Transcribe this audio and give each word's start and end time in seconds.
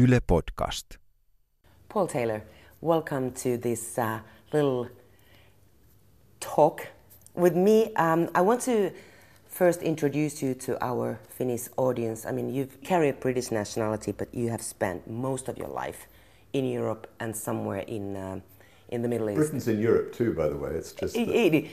Yle 0.00 0.20
Podcast. 0.20 0.96
Paul 1.88 2.06
Taylor, 2.06 2.42
welcome 2.80 3.32
to 3.32 3.56
this 3.58 3.98
uh, 3.98 4.20
little 4.52 4.88
talk 6.40 6.86
with 7.34 7.54
me. 7.54 7.92
Um, 7.96 8.30
I 8.34 8.40
want 8.40 8.60
to 8.62 8.92
first 9.48 9.82
introduce 9.82 10.42
you 10.42 10.54
to 10.54 10.82
our 10.84 11.18
Finnish 11.28 11.68
audience. 11.76 12.24
I 12.24 12.32
mean, 12.32 12.48
you 12.54 12.66
carry 12.84 13.08
a 13.10 13.12
British 13.12 13.50
nationality, 13.50 14.12
but 14.12 14.28
you 14.34 14.48
have 14.50 14.62
spent 14.62 15.08
most 15.10 15.48
of 15.48 15.58
your 15.58 15.68
life 15.68 16.06
in 16.52 16.64
Europe 16.64 17.06
and 17.20 17.36
somewhere 17.36 17.80
in 17.80 18.16
uh, 18.16 18.40
in 18.88 19.02
the 19.02 19.08
Middle 19.08 19.28
East. 19.30 19.36
Britain's 19.36 19.68
in 19.68 19.80
Europe 19.80 20.12
too, 20.14 20.32
by 20.32 20.48
the 20.48 20.56
way. 20.56 20.70
It's 20.70 20.92
just 20.92 21.16
It- 21.16 21.26
that 21.26 21.54
it- 21.56 21.66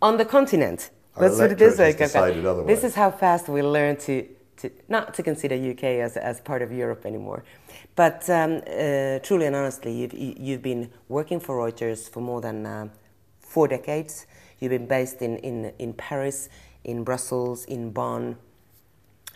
on 0.00 0.16
the 0.16 0.24
continent. 0.24 0.90
Our 1.16 1.22
Let's 1.24 1.36
put 1.38 1.50
it 1.52 1.58
this 1.58 1.78
way. 1.78 1.86
electorate 1.86 2.00
has 2.00 2.12
Kaka. 2.12 2.26
decided 2.26 2.46
otherwise. 2.46 2.68
This 2.74 2.84
is 2.84 2.94
how 2.94 3.10
fast 3.10 3.48
we 3.48 3.60
learn 3.62 3.96
to, 4.06 4.24
to 4.58 4.70
not 4.88 5.14
to 5.14 5.22
consider 5.22 5.54
UK 5.54 5.84
as, 5.84 6.16
as 6.16 6.40
part 6.40 6.62
of 6.62 6.70
Europe 6.72 7.04
anymore. 7.06 7.44
But 7.96 8.28
um, 8.30 8.62
uh, 8.66 9.18
truly 9.20 9.46
and 9.46 9.56
honestly, 9.56 9.92
you've, 9.92 10.12
you- 10.14 10.34
you've 10.38 10.62
been 10.62 10.90
working 11.08 11.40
for 11.40 11.56
Reuters 11.58 12.08
for 12.10 12.20
more 12.20 12.40
than 12.40 12.66
uh, 12.66 12.88
four 13.40 13.68
decades. 13.68 14.26
You've 14.60 14.70
been 14.70 14.86
based 14.86 15.22
in, 15.22 15.38
in, 15.38 15.72
in 15.78 15.92
Paris, 15.94 16.48
in 16.84 17.04
Brussels, 17.04 17.64
in 17.64 17.90
Bonn. 17.90 18.36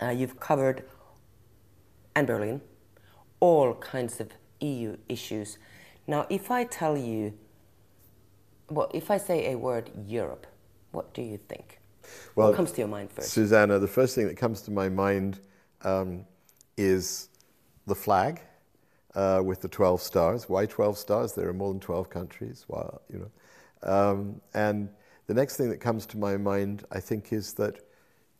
Uh, 0.01 0.09
you've 0.10 0.41
covered, 0.41 0.84
and 2.15 2.27
Berlin, 2.27 2.60
all 3.41 3.74
kinds 3.74 4.20
of 4.20 4.30
EU 4.60 4.96
issues. 5.09 5.59
Now, 6.07 6.27
if 6.29 6.51
I 6.51 6.65
tell 6.65 6.96
you, 6.96 7.34
well, 8.68 8.91
if 8.93 9.10
I 9.10 9.18
say 9.18 9.52
a 9.52 9.59
word 9.59 9.91
Europe, 10.07 10.46
what 10.91 11.15
do 11.15 11.23
you 11.23 11.38
think? 11.48 11.79
Well, 12.34 12.48
what 12.48 12.56
comes 12.56 12.73
to 12.73 12.79
your 12.79 12.88
mind 12.88 13.11
first? 13.11 13.30
Susanna, 13.30 13.79
the 13.79 13.88
first 13.88 14.15
thing 14.15 14.27
that 14.27 14.37
comes 14.37 14.62
to 14.62 14.70
my 14.70 14.88
mind 14.88 15.41
um, 15.83 16.24
is 16.77 17.29
the 17.87 17.95
flag 17.95 18.41
uh, 19.15 19.43
with 19.45 19.60
the 19.60 19.69
12 19.69 20.01
stars. 20.01 20.48
Why 20.48 20.66
12 20.66 20.98
stars? 20.98 21.33
There 21.34 21.48
are 21.48 21.55
more 21.55 21.73
than 21.73 21.80
12 21.80 22.10
countries. 22.10 22.65
Well, 22.68 23.02
you 23.13 23.18
know. 23.18 23.30
Um, 23.82 24.41
and 24.54 24.88
the 25.26 25.35
next 25.35 25.57
thing 25.57 25.71
that 25.71 25.79
comes 25.79 26.07
to 26.07 26.18
my 26.18 26.37
mind, 26.37 26.85
I 26.91 27.01
think, 27.01 27.32
is 27.32 27.54
that 27.54 27.79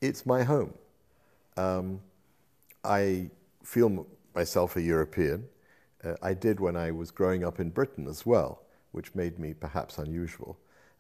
it's 0.01 0.27
my 0.27 0.43
home. 0.43 0.75
Um, 1.57 2.01
I 2.85 3.31
feel 3.63 3.87
m- 3.87 4.07
myself 4.35 4.77
a 4.77 4.83
European. 4.83 5.45
Uh, 6.03 6.15
I 6.23 6.35
did 6.35 6.61
when 6.61 6.77
I 6.77 6.91
was 6.91 7.11
growing 7.11 7.45
up 7.45 7.61
in 7.61 7.71
Britain 7.71 8.07
as 8.09 8.27
well, 8.27 8.63
which 8.93 9.15
made 9.15 9.39
me 9.39 9.55
perhaps 9.55 9.99
unusual. 9.99 10.59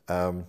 Um, 0.08 0.46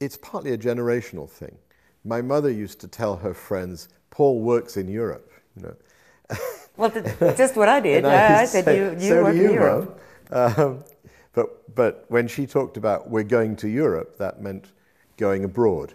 it's 0.00 0.16
partly 0.16 0.52
a 0.52 0.58
generational 0.58 1.28
thing. 1.28 1.56
My 2.04 2.20
mother 2.20 2.50
used 2.50 2.80
to 2.80 2.88
tell 2.88 3.16
her 3.16 3.34
friends, 3.34 3.88
Paul 4.10 4.40
works 4.40 4.76
in 4.76 4.88
Europe. 4.88 5.30
You 5.56 5.62
know. 5.62 6.36
well, 6.76 6.90
just 7.36 7.56
what 7.56 7.68
I 7.68 7.80
did. 7.80 8.04
I, 8.04 8.42
I 8.42 8.44
said 8.46 8.64
say, 8.64 8.76
you, 8.76 8.92
you 8.92 9.08
so 9.08 9.22
work 9.22 9.34
do 9.34 9.40
in 9.40 9.50
you, 9.50 9.54
Europe. 9.54 10.00
Um, 10.30 10.84
but, 11.32 11.74
but 11.74 12.04
when 12.08 12.28
she 12.28 12.46
talked 12.46 12.76
about 12.76 13.10
we're 13.10 13.24
going 13.24 13.56
to 13.56 13.68
Europe, 13.68 14.18
that 14.18 14.40
meant 14.40 14.72
going 15.16 15.44
abroad. 15.44 15.94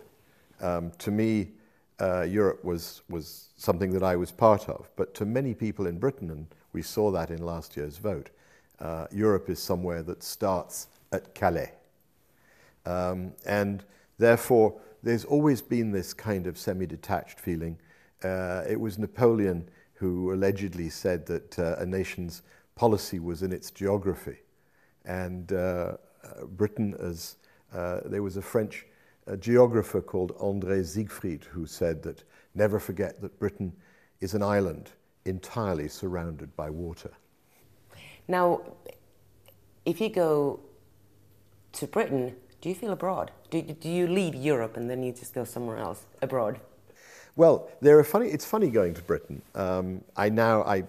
Um, 0.61 0.91
to 0.99 1.11
me, 1.11 1.49
uh, 1.99 2.23
Europe 2.23 2.63
was, 2.63 3.01
was 3.09 3.49
something 3.57 3.91
that 3.91 4.03
I 4.03 4.15
was 4.15 4.31
part 4.31 4.69
of. 4.69 4.89
But 4.95 5.13
to 5.15 5.25
many 5.25 5.53
people 5.53 5.87
in 5.87 5.97
Britain, 5.97 6.29
and 6.31 6.47
we 6.73 6.81
saw 6.81 7.11
that 7.11 7.29
in 7.29 7.45
last 7.45 7.77
year's 7.77 7.97
vote, 7.97 8.29
uh, 8.79 9.07
Europe 9.11 9.49
is 9.49 9.59
somewhere 9.59 10.03
that 10.03 10.23
starts 10.23 10.87
at 11.11 11.33
Calais. 11.35 11.73
Um, 12.85 13.33
and 13.45 13.83
therefore, 14.17 14.79
there's 15.03 15.25
always 15.25 15.61
been 15.61 15.91
this 15.91 16.13
kind 16.13 16.47
of 16.47 16.57
semi 16.57 16.85
detached 16.85 17.39
feeling. 17.39 17.77
Uh, 18.23 18.63
it 18.67 18.79
was 18.79 18.97
Napoleon 18.97 19.69
who 19.93 20.33
allegedly 20.33 20.89
said 20.89 21.25
that 21.25 21.59
uh, 21.59 21.75
a 21.77 21.85
nation's 21.85 22.41
policy 22.75 23.19
was 23.19 23.43
in 23.43 23.51
its 23.51 23.71
geography. 23.71 24.37
And 25.05 25.51
uh, 25.51 25.97
uh, 26.23 26.45
Britain, 26.45 26.95
as 26.99 27.35
uh, 27.73 28.01
there 28.05 28.23
was 28.23 28.37
a 28.37 28.41
French 28.41 28.85
uh, 29.27 29.35
geographer 29.35 30.01
called 30.01 30.35
André 30.37 30.85
Siegfried 30.85 31.43
who 31.43 31.65
said 31.65 32.01
that 32.03 32.23
never 32.55 32.79
forget 32.79 33.21
that 33.21 33.37
Britain 33.39 33.73
is 34.21 34.33
an 34.33 34.41
island 34.41 34.91
entirely 35.25 35.87
surrounded 35.87 36.55
by 36.55 36.69
water. 36.69 37.11
Now, 38.27 38.61
if 39.85 39.99
you 39.99 40.09
go 40.09 40.59
to 41.73 41.87
Britain, 41.87 42.35
do 42.61 42.69
you 42.69 42.75
feel 42.75 42.91
abroad? 42.91 43.31
Do, 43.49 43.61
do 43.61 43.89
you 43.89 44.07
leave 44.07 44.35
Europe 44.35 44.77
and 44.77 44.89
then 44.89 45.03
you 45.03 45.11
just 45.11 45.33
go 45.33 45.43
somewhere 45.43 45.77
else 45.77 46.05
abroad? 46.21 46.59
Well, 47.35 47.69
there 47.81 47.97
are 47.97 48.03
funny. 48.03 48.27
It's 48.27 48.45
funny 48.45 48.69
going 48.69 48.93
to 48.95 49.01
Britain. 49.01 49.41
Um, 49.55 50.03
I 50.17 50.29
now 50.29 50.63
I 50.63 50.83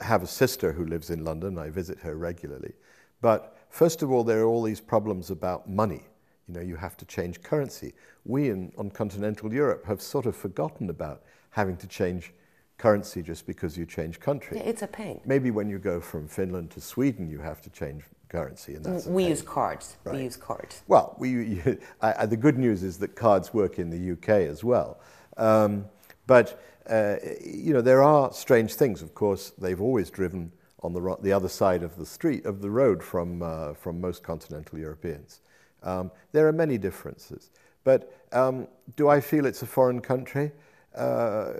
have 0.00 0.22
a 0.22 0.26
sister 0.26 0.72
who 0.72 0.84
lives 0.84 1.10
in 1.10 1.24
London. 1.24 1.56
I 1.58 1.70
visit 1.70 1.98
her 2.00 2.16
regularly, 2.16 2.72
but 3.20 3.56
first 3.70 4.02
of 4.02 4.10
all, 4.10 4.24
there 4.24 4.40
are 4.40 4.46
all 4.46 4.62
these 4.62 4.80
problems 4.80 5.30
about 5.30 5.68
money. 5.68 6.02
You 6.48 6.54
know, 6.54 6.60
you 6.60 6.76
have 6.76 6.96
to 6.96 7.04
change 7.04 7.42
currency. 7.42 7.94
We 8.24 8.50
in 8.50 8.72
on 8.76 8.90
continental 8.90 9.52
Europe 9.52 9.84
have 9.86 10.02
sort 10.02 10.26
of 10.26 10.34
forgotten 10.34 10.90
about 10.90 11.22
having 11.50 11.76
to 11.76 11.86
change 11.86 12.32
currency 12.78 13.22
just 13.22 13.46
because 13.46 13.76
you 13.76 13.86
change 13.86 14.18
country. 14.18 14.56
Yeah, 14.56 14.64
it's 14.64 14.82
a 14.82 14.86
pain. 14.86 15.20
Maybe 15.24 15.50
when 15.50 15.68
you 15.68 15.78
go 15.78 16.00
from 16.00 16.26
Finland 16.26 16.70
to 16.72 16.80
Sweden, 16.80 17.28
you 17.30 17.38
have 17.38 17.60
to 17.62 17.70
change 17.70 18.04
currency, 18.28 18.74
and 18.74 18.84
that's 18.84 19.06
a 19.06 19.10
we 19.10 19.26
use 19.26 19.42
cards. 19.42 19.96
We 20.04 20.22
use 20.22 20.36
cards. 20.36 20.82
Well, 20.86 21.14
we, 21.18 21.30
you, 21.30 21.78
I, 22.00 22.22
I, 22.22 22.26
the 22.26 22.36
good 22.36 22.58
news 22.58 22.82
is 22.82 22.98
that 22.98 23.16
cards 23.16 23.52
work 23.52 23.78
in 23.78 23.90
the 23.90 24.12
UK 24.12 24.48
as 24.48 24.62
well. 24.62 25.00
Um, 25.36 25.86
but, 26.26 26.62
uh, 26.88 27.16
you 27.44 27.72
know, 27.72 27.80
there 27.80 28.02
are 28.02 28.32
strange 28.32 28.74
things. 28.74 29.02
Of 29.02 29.14
course, 29.14 29.50
they've 29.58 29.80
always 29.80 30.10
driven 30.10 30.52
on 30.82 30.92
the, 30.92 31.00
ro- 31.00 31.18
the 31.20 31.32
other 31.32 31.48
side 31.48 31.82
of 31.82 31.96
the 31.96 32.06
street, 32.06 32.44
of 32.44 32.60
the 32.60 32.70
road 32.70 33.02
from, 33.02 33.42
uh, 33.42 33.74
from 33.74 34.00
most 34.00 34.22
continental 34.22 34.78
Europeans. 34.78 35.40
Um, 35.82 36.10
there 36.32 36.46
are 36.46 36.52
many 36.52 36.78
differences. 36.78 37.50
But 37.84 38.12
um, 38.32 38.68
do 38.96 39.08
I 39.08 39.20
feel 39.20 39.46
it's 39.46 39.62
a 39.62 39.66
foreign 39.66 40.00
country? 40.00 40.52
Uh, 40.94 41.52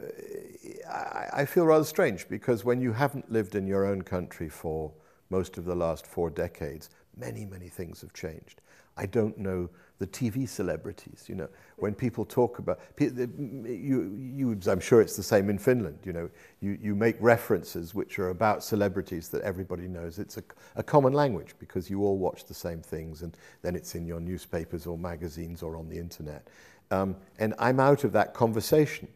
I, 0.91 1.29
I 1.33 1.45
feel 1.45 1.65
rather 1.65 1.85
strange 1.85 2.29
because 2.29 2.65
when 2.65 2.81
you 2.81 2.93
haven't 2.93 3.31
lived 3.31 3.55
in 3.55 3.67
your 3.67 3.87
own 3.87 4.03
country 4.03 4.49
for 4.49 4.93
most 5.31 5.59
of 5.59 5.65
the 5.65 5.75
last 5.75 6.07
four 6.07 6.31
decades, 6.31 6.91
many, 7.17 7.45
many 7.45 7.69
things 7.69 8.01
have 8.01 8.13
changed. 8.13 8.61
I 8.97 9.07
don't 9.07 9.39
know 9.39 9.71
the 9.99 10.07
TV 10.07 10.49
celebrities. 10.49 11.25
You 11.29 11.37
know, 11.37 11.49
when 11.77 11.95
people 11.95 12.25
talk 12.25 12.59
about 12.59 12.81
you, 12.99 14.17
you, 14.19 14.59
I'm 14.67 14.81
sure 14.81 15.01
it's 15.01 15.17
the 15.17 15.23
same 15.23 15.51
in 15.51 15.59
Finland. 15.59 15.99
You 16.05 16.13
know, 16.13 16.31
you, 16.61 16.79
you 16.81 16.95
make 16.95 17.17
references 17.21 17.95
which 17.95 18.19
are 18.19 18.31
about 18.31 18.63
celebrities 18.63 19.29
that 19.31 19.43
everybody 19.43 19.89
knows. 19.89 20.19
It's 20.19 20.37
a, 20.37 20.43
a 20.77 20.83
common 20.83 21.13
language 21.13 21.55
because 21.59 21.89
you 21.89 22.03
all 22.03 22.19
watch 22.19 22.45
the 22.45 22.55
same 22.55 22.81
things, 22.81 23.23
and 23.23 23.37
then 23.63 23.77
it's 23.77 23.95
in 23.95 24.07
your 24.07 24.21
newspapers 24.21 24.87
or 24.87 24.99
magazines 24.99 25.63
or 25.63 25.77
on 25.77 25.89
the 25.89 25.99
internet. 25.99 26.49
Um, 26.91 27.17
and 27.39 27.55
I'm 27.59 27.81
out 27.81 28.05
of 28.05 28.13
that 28.13 28.35
conversation. 28.35 29.09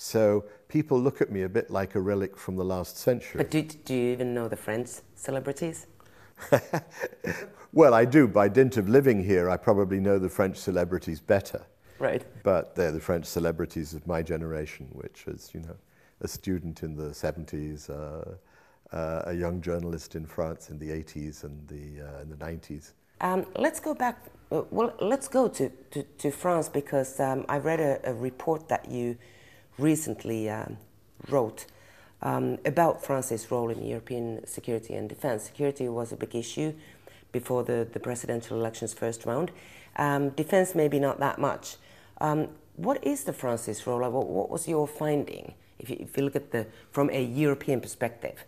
So 0.00 0.44
people 0.68 0.98
look 0.98 1.20
at 1.20 1.30
me 1.30 1.42
a 1.42 1.48
bit 1.48 1.70
like 1.70 1.94
a 1.96 2.00
relic 2.00 2.36
from 2.36 2.56
the 2.56 2.64
last 2.64 2.96
century. 2.96 3.38
But 3.38 3.50
do, 3.50 3.62
do 3.62 3.94
you 3.94 4.12
even 4.12 4.32
know 4.32 4.48
the 4.48 4.56
French 4.56 4.88
celebrities? 5.16 5.86
Well, 7.72 7.94
I 7.94 8.04
do. 8.04 8.26
By 8.26 8.48
dint 8.48 8.76
of 8.76 8.88
living 8.88 9.22
here, 9.22 9.50
I 9.50 9.56
probably 9.56 10.00
know 10.00 10.18
the 10.18 10.28
French 10.28 10.56
celebrities 10.56 11.20
better. 11.20 11.66
Right. 11.98 12.24
But 12.42 12.74
they're 12.74 12.92
the 12.92 13.00
French 13.00 13.26
celebrities 13.26 13.92
of 13.92 14.06
my 14.06 14.22
generation, 14.22 14.88
which 14.92 15.24
is, 15.26 15.50
you 15.52 15.60
know, 15.60 15.76
a 16.20 16.28
student 16.28 16.82
in 16.82 16.96
the 16.96 17.10
70s, 17.10 17.90
uh, 17.90 18.96
uh, 18.96 19.22
a 19.26 19.34
young 19.34 19.60
journalist 19.60 20.14
in 20.14 20.24
France 20.24 20.70
in 20.70 20.78
the 20.78 20.88
80s 20.88 21.44
and 21.44 21.68
the, 21.68 22.06
uh, 22.06 22.22
in 22.22 22.30
the 22.30 22.36
90s. 22.36 22.92
Um, 23.20 23.44
let's 23.56 23.80
go 23.80 23.94
back. 23.94 24.18
Uh, 24.50 24.62
well, 24.70 24.94
let's 25.00 25.28
go 25.28 25.48
to, 25.48 25.68
to, 25.90 26.02
to 26.02 26.30
France 26.30 26.68
because 26.70 27.20
um, 27.20 27.44
I 27.48 27.58
read 27.58 27.80
a, 27.80 28.00
a, 28.08 28.14
report 28.14 28.68
that 28.68 28.90
you 28.90 29.18
recently 29.78 30.50
um, 30.50 30.76
wrote 31.28 31.66
um, 32.22 32.58
about 32.64 33.04
France's 33.04 33.50
role 33.50 33.70
in 33.70 33.84
European 33.84 34.46
security 34.46 34.94
and 34.94 35.08
defense. 35.08 35.44
Security 35.44 35.88
was 35.88 36.12
a 36.12 36.16
big 36.16 36.34
issue 36.34 36.74
before 37.32 37.62
the, 37.62 37.86
the 37.92 38.00
presidential 38.00 38.58
elections 38.58 38.92
first 38.92 39.24
round. 39.24 39.50
Um, 39.96 40.30
defense, 40.30 40.74
maybe 40.74 40.98
not 40.98 41.20
that 41.20 41.38
much. 41.38 41.76
Um, 42.20 42.48
what 42.76 43.04
is 43.04 43.24
the 43.24 43.32
France's 43.32 43.86
role? 43.86 44.00
What, 44.10 44.28
what 44.28 44.50
was 44.50 44.68
your 44.68 44.86
finding 44.86 45.54
if 45.78 45.90
you, 45.90 45.96
if 46.00 46.16
you 46.16 46.24
look 46.24 46.36
at 46.36 46.50
the 46.50 46.66
from 46.90 47.10
a 47.10 47.22
European 47.22 47.80
perspective? 47.80 48.44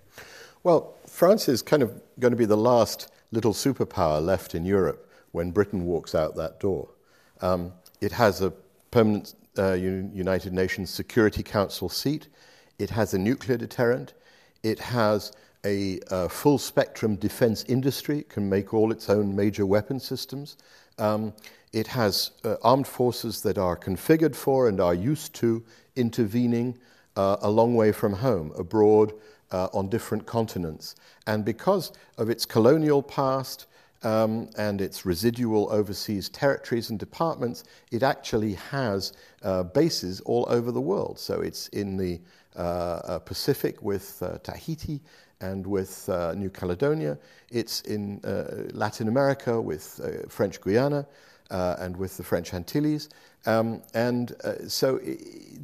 Well, 0.63 0.95
France 1.07 1.49
is 1.49 1.63
kind 1.63 1.83
of 1.83 2.01
going 2.19 2.33
to 2.33 2.37
be 2.37 2.45
the 2.45 2.57
last 2.57 3.11
little 3.33 3.53
superpower 3.53 4.25
left 4.25 4.55
in 4.55 4.65
Europe 4.65 5.11
when 5.33 5.51
Britain 5.51 5.85
walks 5.85 6.15
out 6.15 6.37
that 6.37 6.61
door. 6.61 6.89
Um, 7.41 7.73
it 8.01 8.13
has 8.13 8.43
a 8.43 8.51
permanent 8.91 9.35
uh, 9.59 9.73
United 9.73 10.53
Nations 10.53 10.91
Security 10.91 11.43
Council 11.43 11.89
seat. 11.89 12.29
It 12.79 12.91
has 12.91 13.15
a 13.15 13.19
nuclear 13.19 13.59
deterrent. 13.59 14.15
It 14.63 14.79
has 14.79 15.33
a, 15.65 16.01
uh, 16.11 16.29
full 16.29 16.59
spectrum 16.59 17.17
defense 17.17 17.65
industry. 17.69 18.21
It 18.21 18.29
can 18.29 18.49
make 18.49 18.73
all 18.73 18.93
its 18.93 19.11
own 19.11 19.37
major 19.37 19.67
weapon 19.67 20.01
systems. 20.01 20.57
Um, 20.99 21.33
it 21.73 21.87
has 21.89 22.33
uh, 22.45 22.57
armed 22.63 22.87
forces 22.87 23.43
that 23.43 23.59
are 23.59 23.77
configured 23.77 24.35
for 24.35 24.69
and 24.69 24.81
are 24.81 24.95
used 24.95 25.35
to 25.37 25.63
intervening 25.97 26.79
uh, 27.17 27.37
a 27.43 27.51
long 27.51 27.75
way 27.75 27.93
from 27.93 28.15
home, 28.15 28.53
abroad, 28.57 29.13
uh, 29.53 29.69
on 29.73 29.89
different 29.89 30.27
continents. 30.27 30.95
And 31.27 31.45
because 31.45 31.93
of 32.19 32.31
its 32.31 32.47
colonial 32.47 33.03
past 33.03 33.67
um, 34.03 34.49
and 34.57 34.81
its 34.81 35.05
residual 35.05 35.71
overseas 35.71 36.29
territories 36.29 36.91
and 36.91 36.99
departments, 36.99 37.65
it 37.91 38.03
actually 38.03 38.55
has 38.55 39.13
uh, 39.43 39.63
bases 39.63 40.21
all 40.23 40.47
over 40.49 40.73
the 40.73 40.81
world. 40.81 41.19
So 41.19 41.41
it's 41.41 41.69
in 41.69 41.97
the 41.97 42.21
uh, 42.57 42.61
uh 43.05 43.19
Pacific 43.21 43.81
with 43.81 44.21
uh, 44.23 44.39
Tahiti 44.39 45.01
and 45.41 45.67
with 45.67 46.09
uh, 46.09 46.35
New 46.35 46.51
Caledonia. 46.51 47.17
It's 47.51 47.81
in 47.83 48.21
Latin 48.75 49.09
America 49.09 49.61
with 49.61 50.01
French 50.29 50.61
Guiana 50.61 51.07
and 51.51 51.97
with 51.97 52.17
the 52.17 52.23
French 52.23 52.55
Antilles. 52.55 53.09
Um, 53.47 53.83
and 53.95 54.33
uh, 54.45 54.69
so 54.69 55.01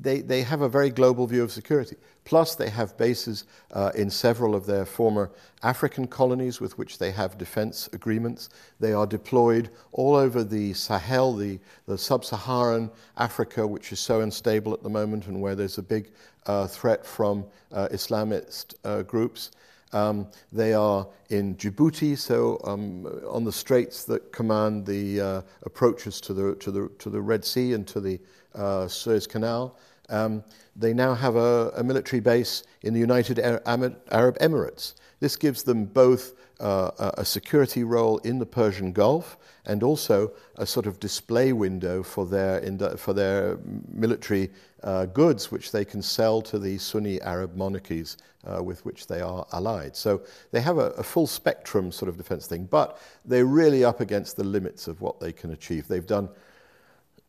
they, 0.01 0.21
they 0.21 0.43
have 0.43 0.63
a 0.63 0.69
very 0.69 0.91
global 0.91 1.27
view 1.27 1.43
of 1.43 1.53
security. 1.53 1.97
Plus, 2.25 2.57
they 2.57 2.71
have 2.71 2.97
bases 2.97 3.45
uh, 3.73 3.93
in 3.95 4.11
several 4.11 4.57
of 4.57 4.67
their 4.67 4.85
former 4.85 5.31
African 5.63 6.09
colonies 6.09 6.61
with 6.61 6.77
which 6.77 6.99
they 6.99 7.13
have 7.13 7.39
defense 7.39 7.89
agreements. 7.93 8.49
They 8.81 8.93
are 8.93 9.07
deployed 9.07 9.71
all 9.93 10.17
over 10.17 10.43
the 10.43 10.73
Sahel, 10.73 11.35
the, 11.35 11.61
the 11.87 11.97
sub 11.97 12.25
Saharan 12.25 12.91
Africa, 13.17 13.65
which 13.65 13.93
is 13.93 14.01
so 14.01 14.23
unstable 14.23 14.73
at 14.73 14.83
the 14.83 14.91
moment 14.91 15.29
and 15.29 15.41
where 15.41 15.55
there's 15.55 15.79
a 15.79 15.83
big 15.83 16.11
uh, 16.47 16.67
threat 16.67 17.07
from 17.07 17.45
uh, 17.73 17.89
Islamist 17.93 18.75
uh, 18.85 19.03
groups. 19.03 19.53
Um, 19.93 20.27
they 20.53 20.75
are 20.75 21.07
in 21.31 21.55
Djibouti, 21.57 22.19
so 22.19 22.61
um, 22.65 23.07
on 23.29 23.45
the 23.45 23.53
straits 23.53 24.05
that 24.05 24.33
command 24.33 24.85
the 24.85 25.21
uh, 25.21 25.43
approaches 25.65 26.21
to 26.23 26.35
the, 26.35 26.55
to, 26.57 26.71
the, 26.71 26.91
to 26.99 27.11
the 27.11 27.21
Red 27.21 27.45
Sea 27.45 27.73
and 27.73 27.87
to 27.89 28.01
the 28.01 28.21
uh, 28.55 28.89
Suez 28.89 29.27
Canal. 29.27 29.77
Um, 30.09 30.45
they 30.77 30.93
now 30.93 31.15
have 31.15 31.37
a, 31.37 31.73
a, 31.77 31.83
military 31.83 32.21
base 32.21 32.63
in 32.83 32.95
the 32.95 33.01
United 33.01 33.39
Arab 33.41 34.39
Emirates. 34.39 34.95
This 35.21 35.37
gives 35.37 35.63
them 35.63 35.85
both 35.85 36.35
uh, 36.61 37.11
a 37.19 37.25
security 37.25 37.85
role 37.85 38.19
in 38.19 38.39
the 38.39 38.47
Persian 38.47 38.93
Gulf 38.93 39.37
and 39.67 39.83
also 39.83 40.33
a 40.57 40.67
sort 40.67 40.87
of 40.87 40.99
display 41.01 41.53
window 41.53 42.03
for 42.03 42.27
their, 42.27 42.97
for 42.97 43.13
their 43.13 43.59
military 43.93 44.51
uh, 44.83 45.07
goods, 45.07 45.51
which 45.51 45.73
they 45.73 45.85
can 45.85 46.01
sell 46.01 46.41
to 46.43 46.59
the 46.59 46.79
Sunni 46.79 47.21
Arab 47.23 47.57
monarchies 47.57 48.17
uh, 48.47 48.63
with 48.63 48.85
which 48.85 49.07
they 49.07 49.21
are 49.21 49.47
allied. 49.53 49.97
So 49.97 50.23
they 50.53 50.61
have 50.61 50.79
a, 50.79 50.91
a, 50.93 51.03
full 51.03 51.27
spectrum 51.27 51.91
sort 51.91 52.09
of 52.09 52.17
defense 52.17 52.47
thing, 52.47 52.65
but 52.65 53.01
they're 53.25 53.45
really 53.45 53.85
up 53.85 54.01
against 54.01 54.37
the 54.37 54.45
limits 54.45 54.87
of 54.87 55.01
what 55.01 55.19
they 55.19 55.33
can 55.33 55.53
achieve. 55.53 55.89
They've 55.89 56.07
done 56.07 56.29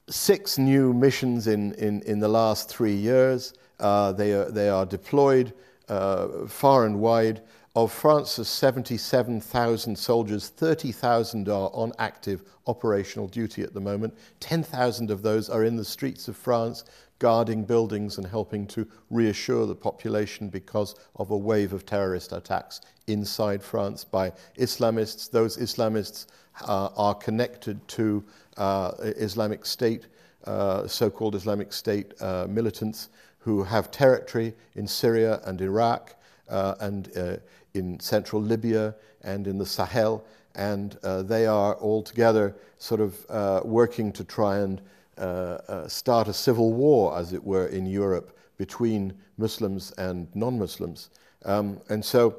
six 0.10 0.58
new 0.58 0.94
missions 0.94 1.48
in, 1.48 1.74
in, 1.74 2.02
in 2.04 2.20
the 2.20 2.28
last 2.28 2.70
three 2.70 2.94
years. 2.94 3.54
Uh, 3.80 4.12
they, 4.12 4.34
are, 4.34 4.52
they 4.52 4.70
are 4.70 4.86
deployed 4.86 5.54
uh, 5.90 6.46
far 6.48 6.86
and 6.86 7.00
wide. 7.00 7.42
Of 7.78 7.92
France's 7.92 8.50
77,000 8.50 9.96
soldiers, 9.96 10.50
30,000 10.50 11.48
are 11.48 11.70
on 11.74 11.94
active 12.00 12.42
operational 12.66 13.28
duty 13.28 13.62
at 13.62 13.76
the 13.76 13.80
moment. 13.80 14.18
10,000 14.40 15.12
of 15.12 15.22
those 15.22 15.48
are 15.48 15.64
in 15.64 15.76
the 15.76 15.86
streets 15.86 16.28
of 16.28 16.36
France, 16.36 16.86
guarding 17.20 17.64
buildings 17.64 18.18
and 18.18 18.26
helping 18.26 18.66
to 18.66 18.88
reassure 19.12 19.68
the 19.68 19.76
population 19.76 20.50
because 20.50 20.96
of 21.18 21.30
a 21.30 21.38
wave 21.38 21.72
of 21.72 21.86
terrorist 21.86 22.34
attacks 22.34 22.82
inside 23.06 23.62
France 23.62 24.04
by 24.04 24.32
Islamists. 24.58 25.30
Those 25.30 25.58
Islamists 25.58 26.26
uh, 26.62 26.90
are 26.98 27.14
connected 27.14 27.88
to 27.90 28.24
uh, 28.58 28.94
Islamic 29.02 29.68
State, 29.68 30.08
uh, 30.46 30.88
so 30.88 31.12
called 31.12 31.36
Islamic 31.36 31.72
State 31.72 32.20
uh, 32.24 32.48
militants 32.50 33.10
who 33.38 33.62
have 33.62 33.92
territory 33.92 34.56
in 34.74 34.88
Syria 34.88 35.42
and 35.46 35.62
Iraq 35.62 36.16
uh, 36.50 36.76
and 36.80 37.16
uh, 37.18 37.38
in 37.78 38.00
central 38.00 38.42
Libya 38.42 38.96
and 39.22 39.48
in 39.48 39.58
the 39.58 39.66
Sahel, 39.66 40.24
and 40.56 40.98
uh, 41.04 41.22
they 41.22 41.46
are 41.46 41.76
all 41.76 42.02
together 42.02 42.56
sort 42.78 43.02
of 43.02 43.26
uh, 43.30 43.62
working 43.64 44.12
to 44.12 44.24
try 44.24 44.58
and 44.58 44.82
uh, 45.18 45.22
uh, 45.68 45.88
start 45.88 46.28
a 46.28 46.34
civil 46.34 46.74
war, 46.74 47.18
as 47.18 47.34
it 47.34 47.44
were, 47.44 47.68
in 47.68 47.86
Europe 47.86 48.38
between 48.58 49.14
Muslims 49.38 49.92
and 49.98 50.28
non 50.36 50.60
Muslims. 50.60 51.10
Um, 51.46 51.80
and 51.90 52.04
so 52.04 52.36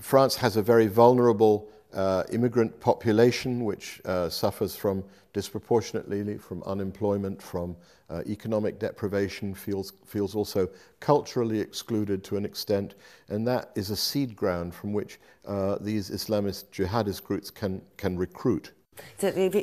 France 0.00 0.36
has 0.36 0.56
a 0.56 0.62
very 0.62 0.86
vulnerable 0.86 1.68
uh, 1.92 2.24
immigrant 2.32 2.78
population 2.80 3.64
which 3.64 4.00
uh, 4.04 4.28
suffers 4.28 4.74
from 4.74 5.04
disproportionately 5.32 6.38
from 6.38 6.62
unemployment, 6.64 7.40
from 7.42 7.76
uh, 8.10 8.22
economic 8.26 8.78
deprivation, 8.78 9.54
feels, 9.54 9.92
feels 10.04 10.34
also 10.34 10.68
culturally 11.00 11.60
excluded 11.60 12.22
to 12.24 12.36
an 12.36 12.44
extent, 12.44 12.94
and 13.28 13.46
that 13.46 13.70
is 13.74 13.90
a 13.90 13.96
seed 13.96 14.36
ground 14.36 14.74
from 14.74 14.92
which 14.92 15.18
uh, 15.46 15.76
these 15.80 16.10
Islamist 16.10 16.66
jihadist 16.70 17.24
groups 17.24 17.50
can, 17.50 17.80
can 17.96 18.16
recruit. 18.16 18.72
So 19.18 19.28
if, 19.28 19.54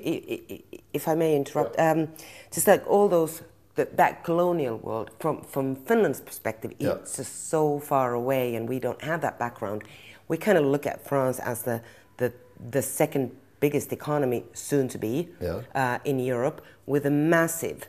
if, 0.94 1.08
I 1.08 1.16
may 1.16 1.36
interrupt, 1.36 1.80
um, 1.80 2.10
just 2.52 2.68
like 2.68 2.86
all 2.86 3.08
those 3.08 3.42
that, 3.76 3.96
that 3.98 4.24
colonial 4.24 4.78
world, 4.78 5.12
from, 5.20 5.42
from 5.44 5.76
Finland's 5.76 6.20
perspective, 6.20 6.74
yeah. 6.78 6.92
it's 6.92 7.18
just 7.18 7.50
so 7.50 7.80
far 7.80 8.14
away 8.14 8.56
and 8.56 8.68
we 8.68 8.80
don't 8.80 9.02
have 9.02 9.22
that 9.22 9.40
background. 9.40 9.84
We 10.28 10.38
kind 10.38 10.58
of 10.58 10.66
look 10.66 10.86
at 10.86 11.08
France 11.08 11.40
as 11.40 11.64
the, 11.64 11.82
the, 12.18 12.34
the 12.72 12.82
second 12.82 13.36
biggest 13.60 13.94
economy 13.94 14.44
soon 14.54 14.88
to 14.90 14.98
be 14.98 15.30
yeah. 15.40 15.62
uh, 15.76 16.00
in 16.04 16.20
Europe 16.20 16.66
with 16.86 17.06
a 17.06 17.12
massive 17.12 17.88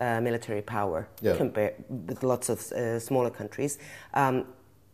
uh, 0.00 0.20
military 0.20 0.62
power 0.62 1.08
yeah. 1.20 1.36
compared 1.36 1.74
with 1.88 2.22
lots 2.22 2.48
of 2.48 2.72
uh, 2.72 2.98
smaller 2.98 3.30
countries. 3.30 3.78
Um, 4.14 4.46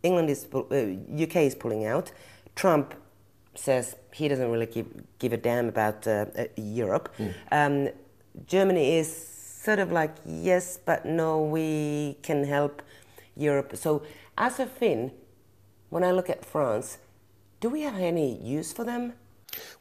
England 0.03 0.29
is, 0.29 0.45
UK 0.45 1.35
uh, 1.35 1.39
is 1.39 1.55
pulling 1.55 1.85
out. 1.85 2.11
Trump 2.55 2.93
says 3.55 3.95
he 4.13 4.27
doesn't 4.27 4.51
really 4.51 4.65
give, 4.65 4.87
give 5.19 5.33
a 5.33 5.37
damn 5.37 5.69
about 5.69 6.07
uh, 6.07 6.25
uh, 6.37 6.45
Europe. 6.55 7.13
Mm. 7.17 7.33
Um, 7.51 7.89
Germany 8.47 8.97
is 8.97 9.07
sort 9.65 9.79
of 9.79 9.91
like, 9.91 10.15
yes, 10.25 10.77
but 10.77 11.05
no, 11.05 11.41
we 11.41 12.17
can 12.21 12.43
help 12.43 12.81
Europe. 13.35 13.75
So, 13.75 14.03
as 14.37 14.59
a 14.59 14.65
Finn, 14.65 15.11
when 15.89 16.03
I 16.03 16.11
look 16.11 16.29
at 16.29 16.45
France, 16.45 16.97
do 17.59 17.69
we 17.69 17.81
have 17.81 17.99
any 17.99 18.37
use 18.37 18.73
for 18.73 18.83
them? 18.83 19.13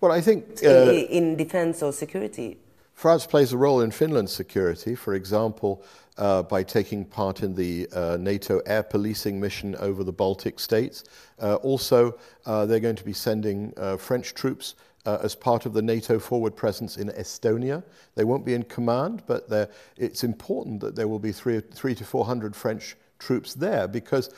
Well, 0.01 0.13
I 0.13 0.21
think. 0.21 0.61
Uh, 0.65 0.93
in 0.93 1.37
defense 1.37 1.83
or 1.83 1.93
security? 1.93 2.59
France 2.95 3.27
plays 3.27 3.53
a 3.53 3.57
role 3.57 3.81
in 3.81 3.91
Finland's 3.91 4.33
security, 4.33 4.95
for 4.95 5.15
example, 5.15 5.85
uh, 6.17 6.43
by 6.43 6.63
taking 6.63 7.05
part 7.05 7.43
in 7.43 7.55
the 7.55 7.89
uh, 7.93 8.17
NATO 8.21 8.61
air 8.67 8.85
policing 8.85 9.41
mission 9.41 9.75
over 9.77 10.05
the 10.05 10.13
Baltic 10.13 10.61
states. 10.61 11.05
Uh, 11.41 11.57
also, 11.57 12.17
uh, 12.47 12.65
they're 12.67 12.81
going 12.81 12.97
to 12.97 13.05
be 13.05 13.13
sending 13.13 13.75
uh, 13.77 13.97
French 13.97 14.33
troops 14.33 14.77
uh, 15.07 15.19
as 15.23 15.35
part 15.35 15.67
of 15.67 15.73
the 15.73 15.83
NATO 15.83 16.19
forward 16.19 16.55
presence 16.55 16.97
in 16.97 17.09
Estonia. 17.11 17.83
They 18.15 18.25
won't 18.25 18.47
be 18.47 18.55
in 18.55 18.63
command, 18.63 19.25
but 19.27 19.49
it's 19.97 20.25
important 20.25 20.81
that 20.81 20.95
there 20.95 21.09
will 21.09 21.19
be 21.19 21.33
three, 21.33 21.61
three 21.61 21.95
to 21.97 22.05
400 22.05 22.55
French 22.55 22.97
troops 23.19 23.55
there 23.55 23.89
because, 23.89 24.31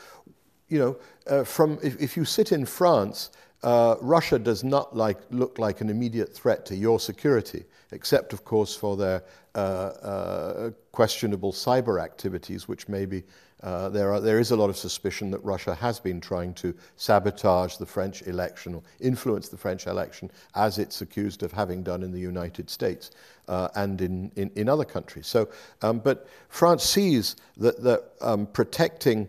you 0.67 0.79
know, 0.79 1.43
from, 1.45 1.77
if, 1.83 2.01
if 2.01 2.17
you 2.17 2.25
sit 2.25 2.51
in 2.51 2.65
France, 2.65 3.29
uh, 3.63 3.95
Russia 4.01 4.37
does 4.37 4.63
not 4.63 4.95
like, 4.95 5.17
look 5.31 5.57
like 5.57 5.81
an 5.81 5.89
immediate 5.89 6.33
threat 6.33 6.65
to 6.67 6.75
your 6.75 6.99
security, 6.99 7.65
except, 7.91 8.33
of 8.33 8.43
course, 8.43 8.75
for 8.75 8.97
their 8.97 9.23
uh, 9.55 9.57
uh, 9.57 10.71
questionable 10.91 11.51
cyber 11.51 12.01
activities, 12.01 12.67
which 12.67 12.87
maybe 12.87 13.23
uh, 13.63 13.89
there, 13.89 14.13
are, 14.13 14.19
there 14.19 14.39
is 14.39 14.51
a 14.51 14.55
lot 14.55 14.69
of 14.69 14.77
suspicion 14.77 15.31
that 15.31 15.43
Russia 15.43 15.73
has 15.73 15.99
been 15.99 16.21
trying 16.21 16.53
to 16.53 16.75
sabotage 16.95 17.77
the 17.77 17.85
French 17.85 18.21
election 18.23 18.75
or 18.75 18.83
influence 18.99 19.49
the 19.49 19.57
French 19.57 19.87
election, 19.87 20.29
as 20.53 20.77
it's 20.77 21.01
accused 21.01 21.41
of 21.41 21.51
having 21.51 21.81
done 21.81 22.03
in 22.03 22.11
the 22.11 22.19
United 22.19 22.69
States 22.69 23.11
uh, 23.47 23.67
and 23.75 24.01
in, 24.01 24.31
in, 24.35 24.51
in, 24.55 24.69
other 24.69 24.85
countries. 24.85 25.25
So, 25.25 25.49
um, 25.81 25.99
but 25.99 26.27
France 26.49 26.83
sees 26.83 27.35
that, 27.57 27.81
that 27.81 28.11
um, 28.21 28.45
protecting 28.45 29.27